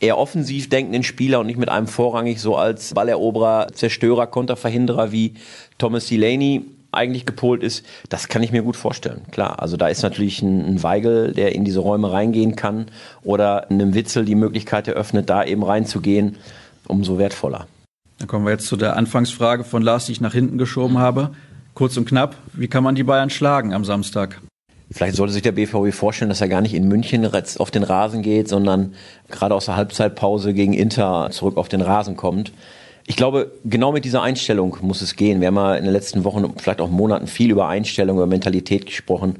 eher 0.00 0.18
offensiv 0.18 0.68
denkenden 0.68 1.04
Spieler 1.04 1.40
und 1.40 1.46
nicht 1.46 1.58
mit 1.58 1.68
einem 1.68 1.86
vorrangig 1.86 2.40
so 2.40 2.56
als 2.56 2.94
Balleroberer, 2.94 3.68
Zerstörer, 3.72 4.26
Konterverhinderer 4.26 5.12
wie 5.12 5.34
Thomas 5.78 6.06
Delaney, 6.06 6.64
eigentlich 6.92 7.26
gepolt 7.26 7.62
ist, 7.62 7.84
das 8.08 8.28
kann 8.28 8.42
ich 8.42 8.52
mir 8.52 8.62
gut 8.62 8.76
vorstellen. 8.76 9.22
Klar, 9.30 9.60
also 9.60 9.76
da 9.76 9.88
ist 9.88 10.02
natürlich 10.02 10.42
ein, 10.42 10.64
ein 10.64 10.82
Weigel, 10.82 11.32
der 11.32 11.54
in 11.54 11.64
diese 11.64 11.80
Räume 11.80 12.12
reingehen 12.12 12.56
kann 12.56 12.86
oder 13.22 13.70
einem 13.70 13.94
Witzel 13.94 14.24
die 14.24 14.34
Möglichkeit 14.34 14.88
eröffnet, 14.88 15.30
da 15.30 15.44
eben 15.44 15.62
reinzugehen, 15.62 16.36
umso 16.86 17.18
wertvoller. 17.18 17.66
Dann 18.18 18.28
kommen 18.28 18.44
wir 18.44 18.52
jetzt 18.52 18.66
zu 18.66 18.76
der 18.76 18.96
Anfangsfrage 18.96 19.64
von 19.64 19.82
Lars, 19.82 20.06
die 20.06 20.12
ich 20.12 20.20
nach 20.20 20.34
hinten 20.34 20.58
geschoben 20.58 20.98
habe. 20.98 21.30
Kurz 21.74 21.96
und 21.96 22.06
knapp, 22.06 22.36
wie 22.52 22.68
kann 22.68 22.84
man 22.84 22.94
die 22.94 23.04
Bayern 23.04 23.30
schlagen 23.30 23.72
am 23.72 23.84
Samstag? 23.84 24.40
Vielleicht 24.90 25.16
sollte 25.16 25.32
sich 25.32 25.42
der 25.42 25.52
BVB 25.52 25.94
vorstellen, 25.94 26.28
dass 26.28 26.40
er 26.40 26.48
gar 26.48 26.60
nicht 26.60 26.74
in 26.74 26.88
München 26.88 27.24
auf 27.58 27.70
den 27.70 27.84
Rasen 27.84 28.22
geht, 28.22 28.48
sondern 28.48 28.94
gerade 29.28 29.54
aus 29.54 29.66
der 29.66 29.76
Halbzeitpause 29.76 30.52
gegen 30.52 30.72
Inter 30.72 31.28
zurück 31.30 31.56
auf 31.56 31.68
den 31.68 31.80
Rasen 31.80 32.16
kommt. 32.16 32.52
Ich 33.06 33.16
glaube, 33.16 33.52
genau 33.64 33.92
mit 33.92 34.04
dieser 34.04 34.22
Einstellung 34.22 34.76
muss 34.82 35.02
es 35.02 35.16
gehen. 35.16 35.40
Wir 35.40 35.48
haben 35.48 35.56
ja 35.56 35.74
in 35.74 35.84
den 35.84 35.92
letzten 35.92 36.24
Wochen, 36.24 36.52
vielleicht 36.58 36.80
auch 36.80 36.90
Monaten 36.90 37.26
viel 37.26 37.50
über 37.50 37.68
Einstellung, 37.68 38.16
über 38.16 38.26
Mentalität 38.26 38.86
gesprochen. 38.86 39.36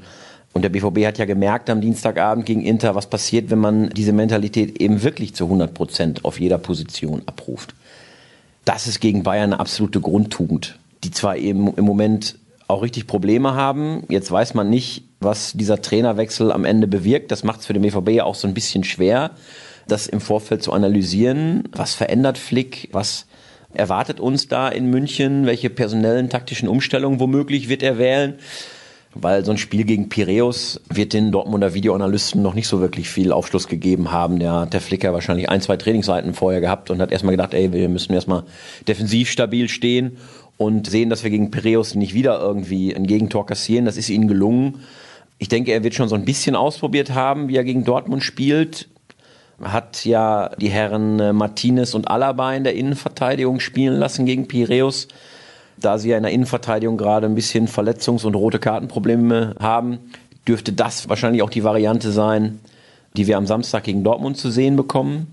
Und 0.53 0.63
der 0.63 0.69
BVB 0.69 1.05
hat 1.05 1.17
ja 1.17 1.25
gemerkt 1.25 1.69
am 1.69 1.79
Dienstagabend 1.79 2.45
gegen 2.45 2.61
Inter, 2.61 2.95
was 2.95 3.07
passiert, 3.07 3.49
wenn 3.49 3.59
man 3.59 3.89
diese 3.89 4.11
Mentalität 4.11 4.81
eben 4.81 5.01
wirklich 5.01 5.33
zu 5.33 5.45
100 5.45 5.73
Prozent 5.73 6.25
auf 6.25 6.39
jeder 6.39 6.57
Position 6.57 7.21
abruft. 7.25 7.73
Das 8.65 8.87
ist 8.87 8.99
gegen 8.99 9.23
Bayern 9.23 9.53
eine 9.53 9.59
absolute 9.59 10.01
Grundtugend, 10.01 10.77
die 11.03 11.11
zwar 11.11 11.37
eben 11.37 11.73
im 11.75 11.85
Moment 11.85 12.37
auch 12.67 12.81
richtig 12.81 13.07
Probleme 13.07 13.53
haben. 13.53 14.03
Jetzt 14.09 14.31
weiß 14.31 14.53
man 14.53 14.69
nicht, 14.69 15.03
was 15.19 15.53
dieser 15.53 15.81
Trainerwechsel 15.81 16.51
am 16.51 16.65
Ende 16.65 16.87
bewirkt. 16.87 17.31
Das 17.31 17.43
macht 17.43 17.61
es 17.61 17.65
für 17.65 17.73
den 17.73 17.83
BVB 17.83 18.09
ja 18.09 18.23
auch 18.25 18.35
so 18.35 18.47
ein 18.47 18.53
bisschen 18.53 18.83
schwer, 18.83 19.31
das 19.87 20.07
im 20.07 20.21
Vorfeld 20.21 20.63
zu 20.63 20.73
analysieren. 20.73 21.69
Was 21.71 21.93
verändert 21.93 22.37
Flick? 22.37 22.89
Was 22.91 23.25
erwartet 23.73 24.19
uns 24.19 24.47
da 24.47 24.69
in 24.69 24.89
München? 24.89 25.45
Welche 25.45 25.69
personellen, 25.69 26.29
taktischen 26.29 26.67
Umstellungen 26.67 27.19
womöglich 27.19 27.69
wird 27.69 27.83
er 27.83 27.97
wählen? 27.97 28.35
Weil 29.13 29.43
so 29.43 29.51
ein 29.51 29.57
Spiel 29.57 29.83
gegen 29.83 30.07
Piräus 30.07 30.79
wird 30.89 31.11
den 31.11 31.31
Dortmunder 31.31 31.73
Videoanalysten 31.73 32.41
noch 32.41 32.53
nicht 32.53 32.67
so 32.67 32.79
wirklich 32.79 33.09
viel 33.09 33.33
Aufschluss 33.33 33.67
gegeben 33.67 34.11
haben. 34.11 34.39
Der 34.39 34.53
hat 34.53 34.73
der 34.73 34.79
Flicker 34.79 35.11
wahrscheinlich 35.11 35.49
ein, 35.49 35.59
zwei 35.59 35.75
Trainingsseiten 35.75 36.33
vorher 36.33 36.61
gehabt 36.61 36.89
und 36.89 37.01
hat 37.01 37.11
erstmal 37.11 37.33
gedacht, 37.33 37.53
ey, 37.53 37.73
wir 37.73 37.89
müssen 37.89 38.13
erstmal 38.13 38.43
defensiv 38.87 39.29
stabil 39.29 39.67
stehen 39.67 40.17
und 40.57 40.87
sehen, 40.87 41.09
dass 41.09 41.23
wir 41.23 41.29
gegen 41.29 41.51
Piräus 41.51 41.95
nicht 41.95 42.13
wieder 42.13 42.39
irgendwie 42.39 42.95
ein 42.95 43.05
Gegentor 43.05 43.45
kassieren. 43.45 43.85
Das 43.85 43.97
ist 43.97 44.09
ihnen 44.09 44.29
gelungen. 44.29 44.79
Ich 45.39 45.49
denke, 45.49 45.71
er 45.71 45.83
wird 45.83 45.95
schon 45.95 46.07
so 46.07 46.15
ein 46.15 46.23
bisschen 46.23 46.55
ausprobiert 46.55 47.13
haben, 47.13 47.49
wie 47.49 47.57
er 47.57 47.63
gegen 47.65 47.83
Dortmund 47.83 48.23
spielt 48.23 48.87
hat 49.63 50.05
ja 50.05 50.49
die 50.57 50.69
Herren 50.69 51.19
äh, 51.19 51.33
Martinez 51.33 51.93
und 51.93 52.09
Alaba 52.09 52.53
in 52.53 52.63
der 52.63 52.75
Innenverteidigung 52.75 53.59
spielen 53.59 53.95
lassen 53.95 54.25
gegen 54.25 54.47
Piräus. 54.47 55.07
Da 55.79 55.97
sie 55.97 56.09
ja 56.09 56.17
in 56.17 56.23
der 56.23 56.31
Innenverteidigung 56.31 56.97
gerade 56.97 57.25
ein 57.25 57.35
bisschen 57.35 57.67
Verletzungs- 57.67 58.25
und 58.25 58.35
rote 58.35 58.59
Kartenprobleme 58.59 59.55
haben, 59.59 59.99
dürfte 60.47 60.73
das 60.73 61.09
wahrscheinlich 61.09 61.41
auch 61.41 61.49
die 61.49 61.63
Variante 61.63 62.11
sein, 62.11 62.59
die 63.17 63.27
wir 63.27 63.37
am 63.37 63.47
Samstag 63.47 63.83
gegen 63.83 64.03
Dortmund 64.03 64.37
zu 64.37 64.51
sehen 64.51 64.75
bekommen. 64.75 65.27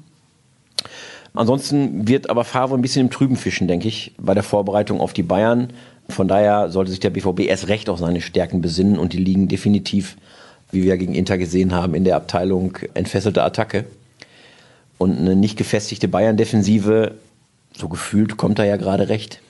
Ansonsten 1.34 2.08
wird 2.08 2.30
aber 2.30 2.44
Favre 2.44 2.74
ein 2.74 2.82
bisschen 2.82 3.06
im 3.06 3.10
Trüben 3.10 3.36
fischen, 3.36 3.68
denke 3.68 3.88
ich, 3.88 4.12
bei 4.18 4.34
der 4.34 4.42
Vorbereitung 4.42 5.00
auf 5.00 5.12
die 5.12 5.22
Bayern. 5.22 5.68
Von 6.08 6.26
daher 6.26 6.70
sollte 6.70 6.90
sich 6.90 7.00
der 7.00 7.10
BVB 7.10 7.40
erst 7.40 7.68
recht 7.68 7.88
auf 7.90 7.98
seine 7.98 8.20
Stärken 8.20 8.62
besinnen 8.62 8.98
und 8.98 9.12
die 9.12 9.18
liegen 9.18 9.48
definitiv, 9.48 10.16
wie 10.70 10.82
wir 10.82 10.96
gegen 10.96 11.14
Inter 11.14 11.38
gesehen 11.38 11.74
haben, 11.74 11.94
in 11.94 12.04
der 12.04 12.16
Abteilung 12.16 12.78
entfesselte 12.94 13.42
Attacke. 13.42 13.84
Und 14.98 15.18
eine 15.18 15.36
nicht 15.36 15.56
gefestigte 15.56 16.08
Bayern-Defensive, 16.08 17.14
so 17.76 17.88
gefühlt 17.88 18.36
kommt 18.36 18.58
er 18.58 18.66
ja 18.66 18.76
gerade 18.76 19.08
recht. 19.08 19.40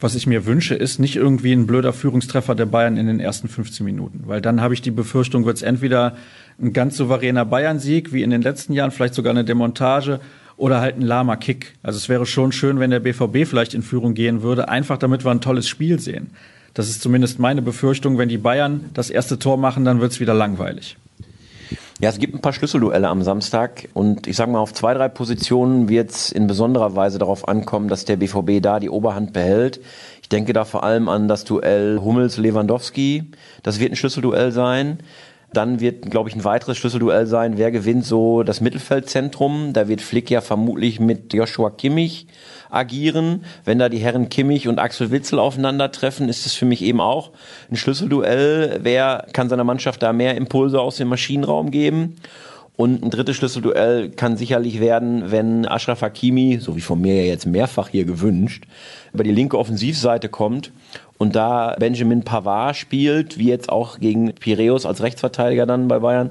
Was 0.00 0.14
ich 0.14 0.28
mir 0.28 0.46
wünsche, 0.46 0.76
ist 0.76 1.00
nicht 1.00 1.16
irgendwie 1.16 1.52
ein 1.52 1.66
blöder 1.66 1.92
Führungstreffer 1.92 2.54
der 2.54 2.66
Bayern 2.66 2.96
in 2.96 3.08
den 3.08 3.18
ersten 3.18 3.48
15 3.48 3.84
Minuten, 3.84 4.24
weil 4.26 4.40
dann 4.40 4.60
habe 4.60 4.74
ich 4.74 4.82
die 4.82 4.92
Befürchtung, 4.92 5.44
wird 5.44 5.56
es 5.56 5.62
entweder 5.62 6.16
ein 6.60 6.72
ganz 6.72 6.96
souveräner 6.96 7.44
Bayern-Sieg, 7.44 8.12
wie 8.12 8.22
in 8.22 8.30
den 8.30 8.42
letzten 8.42 8.72
Jahren, 8.74 8.92
vielleicht 8.92 9.14
sogar 9.14 9.32
eine 9.32 9.44
Demontage 9.44 10.20
oder 10.56 10.80
halt 10.80 10.96
ein 10.96 11.02
lahmer 11.02 11.36
Kick. 11.36 11.74
Also 11.82 11.96
es 11.96 12.08
wäre 12.08 12.26
schon 12.26 12.52
schön, 12.52 12.78
wenn 12.78 12.90
der 12.90 13.00
BVB 13.00 13.48
vielleicht 13.48 13.74
in 13.74 13.82
Führung 13.82 14.14
gehen 14.14 14.42
würde, 14.42 14.68
einfach 14.68 14.98
damit 14.98 15.24
wir 15.24 15.32
ein 15.32 15.40
tolles 15.40 15.68
Spiel 15.68 15.98
sehen. 15.98 16.30
Das 16.74 16.88
ist 16.88 17.02
zumindest 17.02 17.40
meine 17.40 17.62
Befürchtung. 17.62 18.18
Wenn 18.18 18.28
die 18.28 18.38
Bayern 18.38 18.90
das 18.94 19.10
erste 19.10 19.38
Tor 19.38 19.56
machen, 19.56 19.84
dann 19.84 20.00
wird 20.00 20.12
es 20.12 20.20
wieder 20.20 20.34
langweilig. 20.34 20.96
Ja, 22.00 22.08
es 22.10 22.18
gibt 22.18 22.34
ein 22.34 22.40
paar 22.40 22.52
Schlüsselduelle 22.52 23.08
am 23.08 23.22
Samstag 23.22 23.88
und 23.94 24.26
ich 24.26 24.36
sage 24.36 24.52
mal, 24.52 24.60
auf 24.60 24.72
zwei, 24.72 24.94
drei 24.94 25.08
Positionen 25.08 25.88
wird 25.88 26.10
es 26.10 26.32
in 26.32 26.46
besonderer 26.46 26.94
Weise 26.94 27.18
darauf 27.18 27.48
ankommen, 27.48 27.88
dass 27.88 28.04
der 28.04 28.16
BVB 28.16 28.62
da 28.62 28.78
die 28.80 28.90
Oberhand 28.90 29.32
behält. 29.32 29.80
Ich 30.22 30.28
denke 30.28 30.52
da 30.52 30.64
vor 30.64 30.84
allem 30.84 31.08
an 31.08 31.26
das 31.26 31.44
Duell 31.44 31.98
Hummels-Lewandowski. 32.00 33.30
Das 33.62 33.80
wird 33.80 33.92
ein 33.92 33.96
Schlüsselduell 33.96 34.52
sein. 34.52 34.98
Dann 35.52 35.80
wird, 35.80 36.10
glaube 36.10 36.28
ich, 36.28 36.36
ein 36.36 36.44
weiteres 36.44 36.76
Schlüsselduell 36.76 37.26
sein, 37.26 37.56
wer 37.56 37.70
gewinnt 37.70 38.04
so 38.04 38.42
das 38.42 38.60
Mittelfeldzentrum. 38.60 39.72
Da 39.72 39.88
wird 39.88 40.02
Flick 40.02 40.30
ja 40.30 40.42
vermutlich 40.42 41.00
mit 41.00 41.32
Joshua 41.32 41.70
Kimmich 41.70 42.26
agieren. 42.70 43.44
Wenn 43.64 43.78
da 43.78 43.88
die 43.88 43.98
Herren 43.98 44.28
Kimmich 44.28 44.68
und 44.68 44.78
Axel 44.78 45.10
Witzel 45.10 45.38
aufeinandertreffen, 45.38 46.28
ist 46.28 46.44
es 46.44 46.52
für 46.52 46.66
mich 46.66 46.82
eben 46.82 47.00
auch 47.00 47.30
ein 47.70 47.76
Schlüsselduell. 47.76 48.80
Wer 48.82 49.26
kann 49.32 49.48
seiner 49.48 49.64
Mannschaft 49.64 50.02
da 50.02 50.12
mehr 50.12 50.36
Impulse 50.36 50.80
aus 50.80 50.96
dem 50.96 51.08
Maschinenraum 51.08 51.70
geben? 51.70 52.16
Und 52.78 53.02
ein 53.02 53.10
drittes 53.10 53.34
Schlüsselduell 53.34 54.10
kann 54.10 54.36
sicherlich 54.36 54.78
werden, 54.78 55.32
wenn 55.32 55.66
Ashraf 55.66 56.00
Hakimi, 56.00 56.58
so 56.60 56.76
wie 56.76 56.80
von 56.80 57.00
mir 57.00 57.16
ja 57.16 57.22
jetzt 57.24 57.44
mehrfach 57.44 57.88
hier 57.88 58.04
gewünscht, 58.04 58.66
über 59.12 59.24
die 59.24 59.32
linke 59.32 59.58
Offensivseite 59.58 60.28
kommt 60.28 60.70
und 61.18 61.34
da 61.34 61.74
Benjamin 61.80 62.22
Pavard 62.22 62.76
spielt, 62.76 63.36
wie 63.36 63.48
jetzt 63.48 63.68
auch 63.68 63.98
gegen 63.98 64.32
Piräus 64.32 64.86
als 64.86 65.02
Rechtsverteidiger 65.02 65.66
dann 65.66 65.88
bei 65.88 65.98
Bayern, 65.98 66.30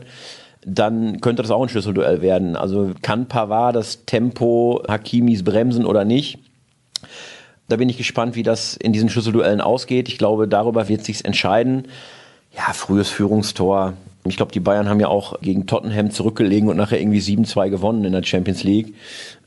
dann 0.65 1.19
könnte 1.19 1.41
das 1.41 1.51
auch 1.51 1.61
ein 1.61 1.67
Schlüsselduell 1.67 2.21
werden. 2.21 2.55
Also 2.55 2.93
kann 3.01 3.27
Pavard 3.27 3.75
das 3.75 4.05
Tempo 4.05 4.81
Hakimis 4.87 5.43
bremsen 5.43 5.85
oder 5.85 6.05
nicht? 6.05 6.39
Da 7.67 7.75
bin 7.75 7.89
ich 7.89 7.97
gespannt, 7.97 8.37
wie 8.37 8.43
das 8.43 8.77
in 8.77 8.93
diesen 8.93 9.09
Schlüsselduellen 9.09 9.59
ausgeht. 9.59 10.07
Ich 10.07 10.17
glaube, 10.17 10.47
darüber 10.47 10.87
wird 10.87 11.03
sich's 11.03 11.19
entscheiden. 11.19 11.89
Ja, 12.55 12.71
frühes 12.71 13.09
Führungstor. 13.09 13.95
Ich 14.29 14.37
glaube, 14.37 14.51
die 14.51 14.59
Bayern 14.59 14.89
haben 14.89 14.99
ja 14.99 15.07
auch 15.07 15.39
gegen 15.41 15.65
Tottenham 15.65 16.11
zurückgelegen 16.11 16.69
und 16.69 16.77
nachher 16.77 16.99
irgendwie 16.99 17.19
7-2 17.19 17.69
gewonnen 17.69 18.05
in 18.05 18.11
der 18.11 18.23
Champions 18.23 18.63
League. 18.63 18.93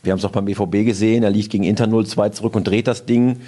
Wir 0.03 0.13
haben 0.13 0.19
es 0.19 0.25
auch 0.25 0.31
beim 0.31 0.47
BVB 0.47 0.85
gesehen. 0.85 1.23
Er 1.23 1.31
liegt 1.31 1.51
gegen 1.51 1.65
Inter 1.65 1.87
0-2 1.87 2.33
zurück 2.33 2.57
und 2.57 2.67
dreht 2.67 2.87
das 2.87 3.07
Ding. 3.07 3.41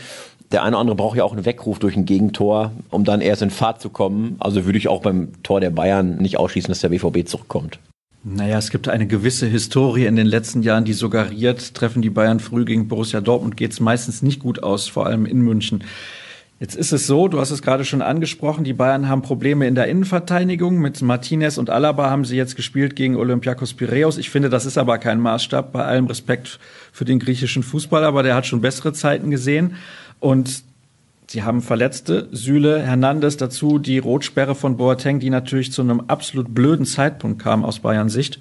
Der 0.53 0.63
eine 0.63 0.77
oder 0.77 0.81
andere 0.81 0.97
braucht 0.97 1.17
ja 1.17 1.25
auch 1.25 1.33
einen 1.33 1.47
Weckruf 1.47 1.79
durch 1.79 1.97
ein 1.97 2.05
Gegentor, 2.05 2.73
um 2.91 3.05
dann 3.05 3.23
erst 3.23 3.41
in 3.43 3.51
Fahrt 3.51 3.81
zu 3.81 3.89
kommen. 3.89 4.37
Also 4.39 4.67
würde 4.67 4.79
ich 4.79 4.89
auch 4.89 5.01
beim 5.01 5.29
Tor 5.43 5.61
der 5.61 5.71
Bayern 5.71 6.19
nicht 6.19 6.39
ausschließen, 6.39 6.69
dass 6.69 6.81
der 6.81 6.91
BVB 6.91 7.27
zurückkommt. 7.27 7.79
Naja, 8.25 8.59
es 8.59 8.71
gibt 8.71 8.89
eine 8.89 9.07
gewisse 9.07 9.47
Historie 9.47 10.07
in 10.07 10.15
den 10.15 10.29
letzten 10.29 10.63
Jahren, 10.63 10.85
die 10.85 10.93
suggeriert, 10.93 11.75
treffen 11.75 12.03
die 12.03 12.11
Bayern 12.11 12.39
früh 12.39 12.65
gegen 12.65 12.87
Borussia 12.87 13.21
Dortmund, 13.21 13.57
geht 13.57 13.73
es 13.73 13.81
meistens 13.81 14.23
nicht 14.23 14.41
gut 14.41 14.63
aus, 14.63 14.87
vor 14.87 15.07
allem 15.07 15.27
in 15.27 15.41
München. 15.41 15.83
Jetzt 16.61 16.77
ist 16.77 16.93
es 16.93 17.09
so, 17.09 17.27
du 17.27 17.41
hast 17.41 17.51
es 17.51 17.61
gerade 17.61 17.85
schon 17.85 18.03
angesprochen, 18.03 18.63
die 18.63 18.73
Bayern 18.73 19.09
haben 19.09 19.23
Probleme 19.23 19.67
in 19.67 19.75
der 19.75 19.89
Innenverteidigung. 19.89 20.79
Mit 20.79 21.03
Martinez 21.03 21.59
und 21.59 21.71
Alaba 21.71 22.09
haben 22.09 22.25
sie 22.25 22.37
jetzt 22.37 22.55
gespielt 22.55 22.95
gegen 22.95 23.17
Olympiakos 23.17 23.75
Piraeus. 23.75 24.17
Ich 24.17 24.31
finde, 24.31 24.49
das 24.49 24.65
ist 24.65 24.79
aber 24.79 24.99
kein 24.99 25.19
Maßstab, 25.19 25.73
bei 25.73 25.85
allem 25.85 26.07
Respekt 26.07 26.61
für 26.93 27.05
den 27.05 27.19
griechischen 27.19 27.65
Fußball, 27.65 28.05
aber 28.05 28.23
der 28.23 28.37
hat 28.37 28.47
schon 28.47 28.61
bessere 28.61 28.93
Zeiten 28.93 29.33
gesehen. 29.33 29.75
Und 30.21 30.63
sie 31.27 31.43
haben 31.43 31.63
Verletzte, 31.63 32.29
Süle, 32.31 32.81
Hernandez, 32.81 33.37
dazu 33.37 33.81
die 33.81 33.99
Rotsperre 33.99 34.55
von 34.55 34.77
Boateng, 34.77 35.19
die 35.19 35.31
natürlich 35.31 35.73
zu 35.73 35.83
einem 35.83 36.05
absolut 36.07 36.55
blöden 36.55 36.87
Zeitpunkt 36.87 37.43
kam 37.43 37.65
aus 37.65 37.81
Bayerns 37.81 38.13
Sicht. 38.13 38.39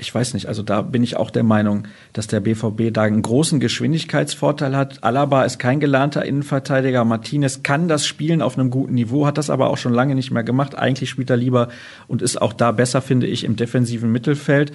Ich 0.00 0.14
weiß 0.14 0.32
nicht, 0.32 0.46
also 0.46 0.62
da 0.62 0.80
bin 0.80 1.02
ich 1.02 1.16
auch 1.16 1.30
der 1.30 1.42
Meinung, 1.42 1.86
dass 2.14 2.26
der 2.26 2.40
BVB 2.40 2.90
da 2.90 3.02
einen 3.02 3.20
großen 3.20 3.60
Geschwindigkeitsvorteil 3.60 4.74
hat. 4.74 5.04
Alaba 5.04 5.44
ist 5.44 5.58
kein 5.58 5.78
gelernter 5.78 6.24
Innenverteidiger. 6.24 7.04
Martinez 7.04 7.62
kann 7.62 7.86
das 7.86 8.06
spielen 8.06 8.40
auf 8.40 8.58
einem 8.58 8.70
guten 8.70 8.94
Niveau, 8.94 9.26
hat 9.26 9.36
das 9.36 9.50
aber 9.50 9.68
auch 9.68 9.76
schon 9.76 9.92
lange 9.92 10.14
nicht 10.14 10.30
mehr 10.30 10.42
gemacht. 10.42 10.74
Eigentlich 10.74 11.10
spielt 11.10 11.28
er 11.28 11.36
lieber 11.36 11.68
und 12.08 12.22
ist 12.22 12.40
auch 12.40 12.54
da 12.54 12.72
besser, 12.72 13.02
finde 13.02 13.26
ich, 13.26 13.44
im 13.44 13.56
defensiven 13.56 14.10
Mittelfeld. 14.10 14.72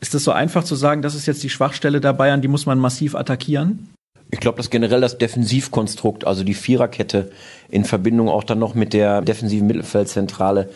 Ist 0.00 0.14
es 0.14 0.24
so 0.24 0.32
einfach 0.32 0.64
zu 0.64 0.74
sagen, 0.74 1.02
das 1.02 1.14
ist 1.14 1.26
jetzt 1.26 1.42
die 1.42 1.50
Schwachstelle 1.50 2.00
der 2.00 2.14
Bayern, 2.14 2.40
die 2.40 2.48
muss 2.48 2.64
man 2.64 2.78
massiv 2.78 3.14
attackieren? 3.14 3.90
Ich 4.30 4.40
glaube, 4.40 4.56
dass 4.56 4.70
generell 4.70 5.02
das 5.02 5.18
Defensivkonstrukt, 5.18 6.26
also 6.26 6.44
die 6.44 6.54
Viererkette 6.54 7.30
in 7.68 7.84
Verbindung 7.84 8.28
auch 8.28 8.44
dann 8.44 8.58
noch 8.58 8.74
mit 8.74 8.94
der 8.94 9.20
defensiven 9.20 9.66
Mittelfeldzentrale 9.66 10.70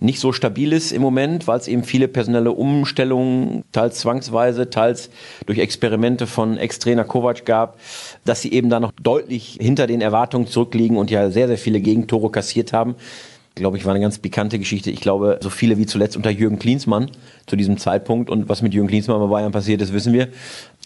nicht 0.00 0.20
so 0.20 0.32
stabil 0.32 0.72
ist 0.72 0.92
im 0.92 1.02
Moment, 1.02 1.46
weil 1.46 1.58
es 1.58 1.68
eben 1.68 1.82
viele 1.82 2.08
personelle 2.08 2.52
Umstellungen, 2.52 3.64
teils 3.72 3.98
zwangsweise, 3.98 4.70
teils 4.70 5.10
durch 5.46 5.58
Experimente 5.58 6.26
von 6.26 6.56
Ex-Trainer 6.56 7.04
Kovac 7.04 7.44
gab, 7.44 7.78
dass 8.24 8.42
sie 8.42 8.52
eben 8.52 8.70
da 8.70 8.80
noch 8.80 8.92
deutlich 9.02 9.58
hinter 9.60 9.86
den 9.86 10.00
Erwartungen 10.00 10.46
zurückliegen 10.46 10.96
und 10.96 11.10
ja 11.10 11.30
sehr, 11.30 11.48
sehr 11.48 11.58
viele 11.58 11.80
Gegentore 11.80 12.30
kassiert 12.30 12.72
haben 12.72 12.94
glaube 13.58 13.76
ich, 13.76 13.84
war 13.84 13.92
eine 13.92 14.00
ganz 14.00 14.18
pikante 14.18 14.58
Geschichte. 14.58 14.90
Ich 14.90 15.00
glaube, 15.00 15.38
so 15.42 15.50
viele 15.50 15.78
wie 15.78 15.86
zuletzt 15.86 16.16
unter 16.16 16.30
Jürgen 16.30 16.58
Klinsmann 16.58 17.10
zu 17.46 17.56
diesem 17.56 17.78
Zeitpunkt. 17.78 18.30
Und 18.30 18.48
was 18.48 18.62
mit 18.62 18.74
Jürgen 18.74 18.88
Klinsmann 18.88 19.20
bei 19.20 19.26
Bayern 19.26 19.52
passiert 19.52 19.80
ist, 19.80 19.92
wissen 19.92 20.12
wir. 20.12 20.28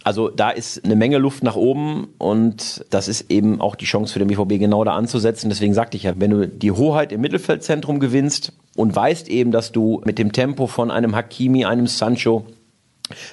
Also 0.04 0.28
da 0.28 0.50
ist 0.50 0.84
eine 0.84 0.96
Menge 0.96 1.18
Luft 1.18 1.44
nach 1.44 1.54
oben 1.54 2.08
und 2.18 2.84
das 2.90 3.06
ist 3.06 3.30
eben 3.30 3.60
auch 3.60 3.76
die 3.76 3.84
Chance 3.84 4.12
für 4.12 4.18
den 4.18 4.28
BVB 4.28 4.58
genau 4.58 4.82
da 4.82 4.94
anzusetzen. 4.94 5.48
Deswegen 5.48 5.74
sagte 5.74 5.96
ich 5.96 6.02
ja, 6.04 6.14
wenn 6.16 6.30
du 6.30 6.48
die 6.48 6.72
Hoheit 6.72 7.12
im 7.12 7.20
Mittelfeldzentrum 7.20 8.00
gewinnst 8.00 8.52
und 8.74 8.94
weißt 8.94 9.28
eben, 9.28 9.52
dass 9.52 9.70
du 9.70 10.02
mit 10.04 10.18
dem 10.18 10.32
Tempo 10.32 10.66
von 10.66 10.90
einem 10.90 11.14
Hakimi, 11.14 11.64
einem 11.64 11.86
Sancho, 11.86 12.46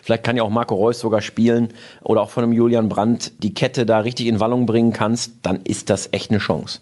vielleicht 0.03 0.23
kann 0.23 0.37
ja 0.37 0.43
auch 0.43 0.51
Marco 0.51 0.75
Reus 0.75 0.99
sogar 0.99 1.21
spielen 1.21 1.69
oder 2.03 2.21
auch 2.21 2.29
von 2.29 2.43
einem 2.43 2.53
Julian 2.53 2.87
Brandt 2.87 3.31
die 3.41 3.53
Kette 3.55 3.87
da 3.87 3.99
richtig 3.99 4.27
in 4.27 4.39
Wallung 4.39 4.67
bringen 4.67 4.93
kannst, 4.93 5.33
dann 5.41 5.61
ist 5.63 5.89
das 5.89 6.09
echt 6.11 6.29
eine 6.29 6.39
Chance. 6.39 6.81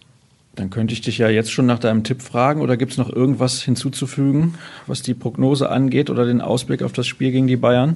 Dann 0.58 0.72
könnte 0.72 0.92
ich 0.92 1.02
dich 1.02 1.20
ja 1.20 1.30
jetzt 1.30 1.52
schon 1.52 1.68
nach 1.68 1.78
deinem 1.78 2.04
Tipp 2.04 2.24
fragen 2.24 2.62
oder 2.62 2.78
gibt 2.78 2.92
es 2.92 2.98
noch 2.98 3.12
irgendwas 3.12 3.62
hinzuzufügen, 3.62 4.56
was 4.88 5.04
die 5.04 5.14
Prognose 5.14 5.70
angeht 5.70 6.10
oder 6.10 6.26
den 6.26 6.42
Ausblick 6.42 6.82
auf 6.82 6.94
das 6.94 7.06
Spiel 7.06 7.32
gegen 7.32 7.46
die 7.46 7.58
Bayern? 7.58 7.96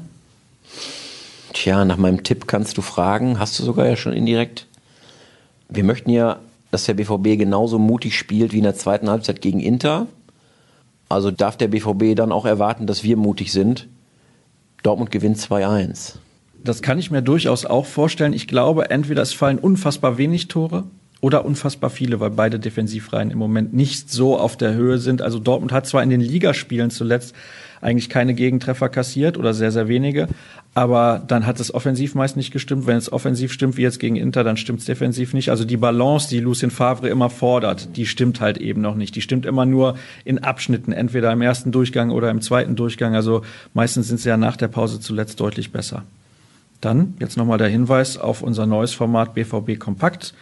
Tja, 1.54 1.84
nach 1.86 1.98
meinem 1.98 2.22
Tipp 2.22 2.46
kannst 2.46 2.78
du 2.78 2.84
fragen, 2.84 3.40
hast 3.40 3.58
du 3.58 3.64
sogar 3.64 3.88
ja 3.88 3.96
schon 3.96 4.14
indirekt. 4.14 4.68
Wir 5.70 5.84
möchten 5.84 6.12
ja, 6.12 6.38
dass 6.70 6.86
der 6.86 6.94
BVB 6.94 7.40
genauso 7.40 7.80
mutig 7.80 8.16
spielt 8.16 8.54
wie 8.54 8.60
in 8.60 8.64
der 8.64 8.76
zweiten 8.76 9.10
Halbzeit 9.10 9.42
gegen 9.42 9.60
Inter. 9.60 10.06
Also 11.10 11.32
darf 11.32 11.58
der 11.58 11.68
BVB 11.68 12.16
dann 12.16 12.32
auch 12.32 12.46
erwarten, 12.46 12.86
dass 12.86 13.04
wir 13.04 13.18
mutig 13.18 13.52
sind. 13.52 13.88
Dortmund 14.84 15.10
gewinnt 15.10 15.38
2-1. 15.38 16.18
Das 16.64 16.84
kann 16.84 17.00
ich 17.00 17.10
mir 17.10 17.24
durchaus 17.24 17.66
auch 17.66 17.88
vorstellen. 17.88 18.34
Ich 18.34 18.48
glaube, 18.48 18.92
entweder 18.92 19.24
es 19.24 19.34
fallen 19.34 19.58
unfassbar 19.58 20.20
wenig 20.20 20.48
Tore 20.48 20.84
oder 21.22 21.46
unfassbar 21.46 21.92
viele, 21.92 22.20
weil 22.20 22.32
beide 22.32 22.60
Defensivreihen 22.60 23.30
im 23.30 23.38
Moment 23.38 23.74
nicht 23.74 24.10
so 24.10 24.38
auf 24.38 24.58
der 24.58 24.74
Höhe 24.74 24.98
sind. 24.98 25.22
Also 25.22 25.40
Dortmund 25.40 25.72
hat 25.72 25.86
zwar 25.86 26.02
in 26.02 26.10
den 26.10 26.20
Ligaspielen 26.20 26.90
zuletzt 26.90 27.36
eigentlich 27.80 28.10
keine 28.10 28.34
Gegentreffer 28.34 28.90
kassiert 28.90 29.38
oder 29.38 29.54
sehr, 29.54 29.72
sehr 29.72 29.88
wenige, 29.88 30.28
aber 30.74 31.22
dann 31.28 31.46
hat 31.46 31.60
es 31.60 31.74
offensiv 31.74 32.16
meist 32.16 32.38
nicht 32.38 32.52
gestimmt. 32.52 32.88
Wenn 32.88 32.98
es 32.98 33.12
offensiv 33.12 33.52
stimmt, 33.52 33.78
wie 33.78 33.82
jetzt 33.82 34.00
gegen 34.00 34.16
Inter, 34.16 34.44
dann 34.44 34.58
stimmt 34.58 34.80
es 34.80 34.86
defensiv 34.86 35.34
nicht. 35.34 35.50
Also 35.50 35.66
die 35.66 35.78
Balance, 35.78 36.30
die 36.30 36.40
Lucien 36.40 36.72
Favre 36.72 37.10
immer 37.10 37.30
fordert, 37.30 37.96
die 37.98 38.06
stimmt 38.06 38.40
halt 38.40 38.58
eben 38.58 38.82
noch 38.82 38.96
nicht. 38.96 39.16
Die 39.16 39.22
stimmt 39.22 39.46
immer 39.46 39.66
nur 39.66 39.96
in 40.26 40.40
Abschnitten, 40.40 40.92
entweder 40.92 41.32
im 41.32 41.42
ersten 41.42 41.72
Durchgang 41.72 42.12
oder 42.12 42.30
im 42.30 42.42
zweiten 42.42 42.76
Durchgang. 42.76 43.16
Also 43.16 43.42
meistens 43.74 44.08
sind 44.08 44.20
sie 44.20 44.30
ja 44.30 44.38
nach 44.38 44.58
der 44.58 44.70
Pause 44.70 45.00
zuletzt 45.00 45.40
deutlich 45.40 45.72
besser. 45.72 46.04
Dann 46.80 47.16
jetzt 47.20 47.38
nochmal 47.38 47.58
der 47.58 47.68
Hinweis 47.68 48.18
auf 48.18 48.42
unser 48.42 48.66
neues 48.66 48.94
Format 48.94 49.34
BVB 49.34 49.78
Kompakt 49.78 50.34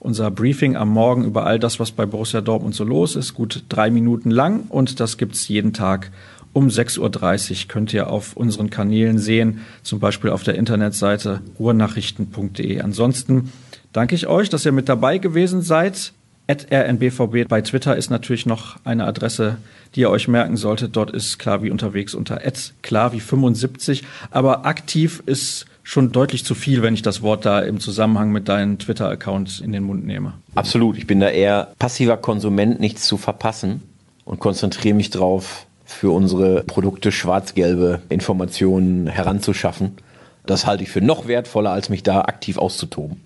unser 0.00 0.30
Briefing 0.30 0.76
am 0.76 0.88
Morgen 0.88 1.24
über 1.24 1.46
all 1.46 1.58
das, 1.58 1.80
was 1.80 1.90
bei 1.90 2.06
Borussia 2.06 2.40
Dortmund 2.40 2.74
so 2.74 2.84
los 2.84 3.16
ist. 3.16 3.34
Gut 3.34 3.64
drei 3.68 3.90
Minuten 3.90 4.30
lang 4.30 4.64
und 4.68 5.00
das 5.00 5.18
gibt's 5.18 5.48
jeden 5.48 5.72
Tag 5.72 6.10
um 6.52 6.68
6.30 6.68 7.50
Uhr. 7.50 7.68
Könnt 7.68 7.92
ihr 7.92 8.10
auf 8.10 8.36
unseren 8.36 8.70
Kanälen 8.70 9.18
sehen, 9.18 9.60
zum 9.82 10.00
Beispiel 10.00 10.30
auf 10.30 10.42
der 10.42 10.54
Internetseite 10.54 11.40
ruhrnachrichten.de. 11.58 12.80
Ansonsten 12.80 13.52
danke 13.92 14.14
ich 14.14 14.26
euch, 14.26 14.48
dass 14.48 14.64
ihr 14.64 14.72
mit 14.72 14.88
dabei 14.88 15.18
gewesen 15.18 15.62
seid. 15.62 16.12
At 16.50 16.68
rnbvb 16.72 17.46
bei 17.46 17.60
Twitter 17.60 17.94
ist 17.94 18.08
natürlich 18.08 18.46
noch 18.46 18.78
eine 18.84 19.04
Adresse, 19.04 19.58
die 19.94 20.00
ihr 20.00 20.10
euch 20.10 20.28
merken 20.28 20.56
solltet. 20.56 20.96
Dort 20.96 21.10
ist 21.10 21.38
Klavi 21.38 21.70
unterwegs 21.70 22.14
unter 22.14 22.40
klavi75. 22.40 24.02
Aber 24.30 24.64
aktiv 24.64 25.22
ist 25.26 25.66
schon 25.88 26.12
deutlich 26.12 26.44
zu 26.44 26.54
viel, 26.54 26.82
wenn 26.82 26.92
ich 26.92 27.00
das 27.00 27.22
Wort 27.22 27.46
da 27.46 27.60
im 27.60 27.80
Zusammenhang 27.80 28.30
mit 28.30 28.46
deinen 28.46 28.78
Twitter-Accounts 28.78 29.60
in 29.60 29.72
den 29.72 29.84
Mund 29.84 30.04
nehme. 30.04 30.34
Absolut. 30.54 30.98
Ich 30.98 31.06
bin 31.06 31.18
da 31.18 31.30
eher 31.30 31.68
passiver 31.78 32.18
Konsument, 32.18 32.78
nichts 32.78 33.06
zu 33.06 33.16
verpassen 33.16 33.80
und 34.26 34.38
konzentriere 34.38 34.94
mich 34.94 35.08
drauf, 35.08 35.64
für 35.86 36.10
unsere 36.10 36.62
Produkte 36.64 37.10
schwarz-gelbe 37.10 38.02
Informationen 38.10 39.06
heranzuschaffen. 39.06 39.96
Das 40.44 40.66
halte 40.66 40.82
ich 40.82 40.90
für 40.90 41.00
noch 41.00 41.26
wertvoller, 41.26 41.70
als 41.70 41.88
mich 41.88 42.02
da 42.02 42.20
aktiv 42.20 42.58
auszutoben. 42.58 43.22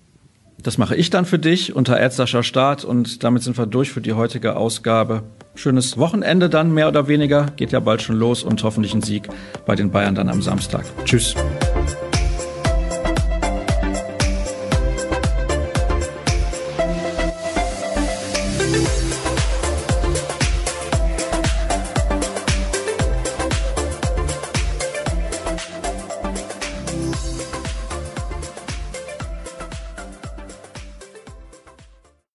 Das 0.61 0.77
mache 0.77 0.95
ich 0.95 1.09
dann 1.09 1.25
für 1.25 1.39
dich 1.39 1.75
unter 1.75 1.97
Erzascher 1.97 2.43
Start 2.43 2.85
und 2.85 3.25
damit 3.25 3.43
sind 3.43 3.57
wir 3.57 3.65
durch 3.65 3.91
für 3.91 3.99
die 3.99 4.13
heutige 4.13 4.55
Ausgabe. 4.55 5.23
Schönes 5.55 5.97
Wochenende 5.97 6.49
dann, 6.49 6.73
mehr 6.73 6.87
oder 6.87 7.09
weniger. 7.09 7.47
Geht 7.57 7.73
ja 7.73 7.81
bald 7.81 8.01
schon 8.01 8.15
los 8.15 8.41
und 8.41 8.63
hoffentlich 8.63 8.93
ein 8.93 9.01
Sieg 9.01 9.27
bei 9.65 9.75
den 9.75 9.91
Bayern 9.91 10.15
dann 10.15 10.29
am 10.29 10.41
Samstag. 10.41 10.85
Tschüss. 11.03 11.35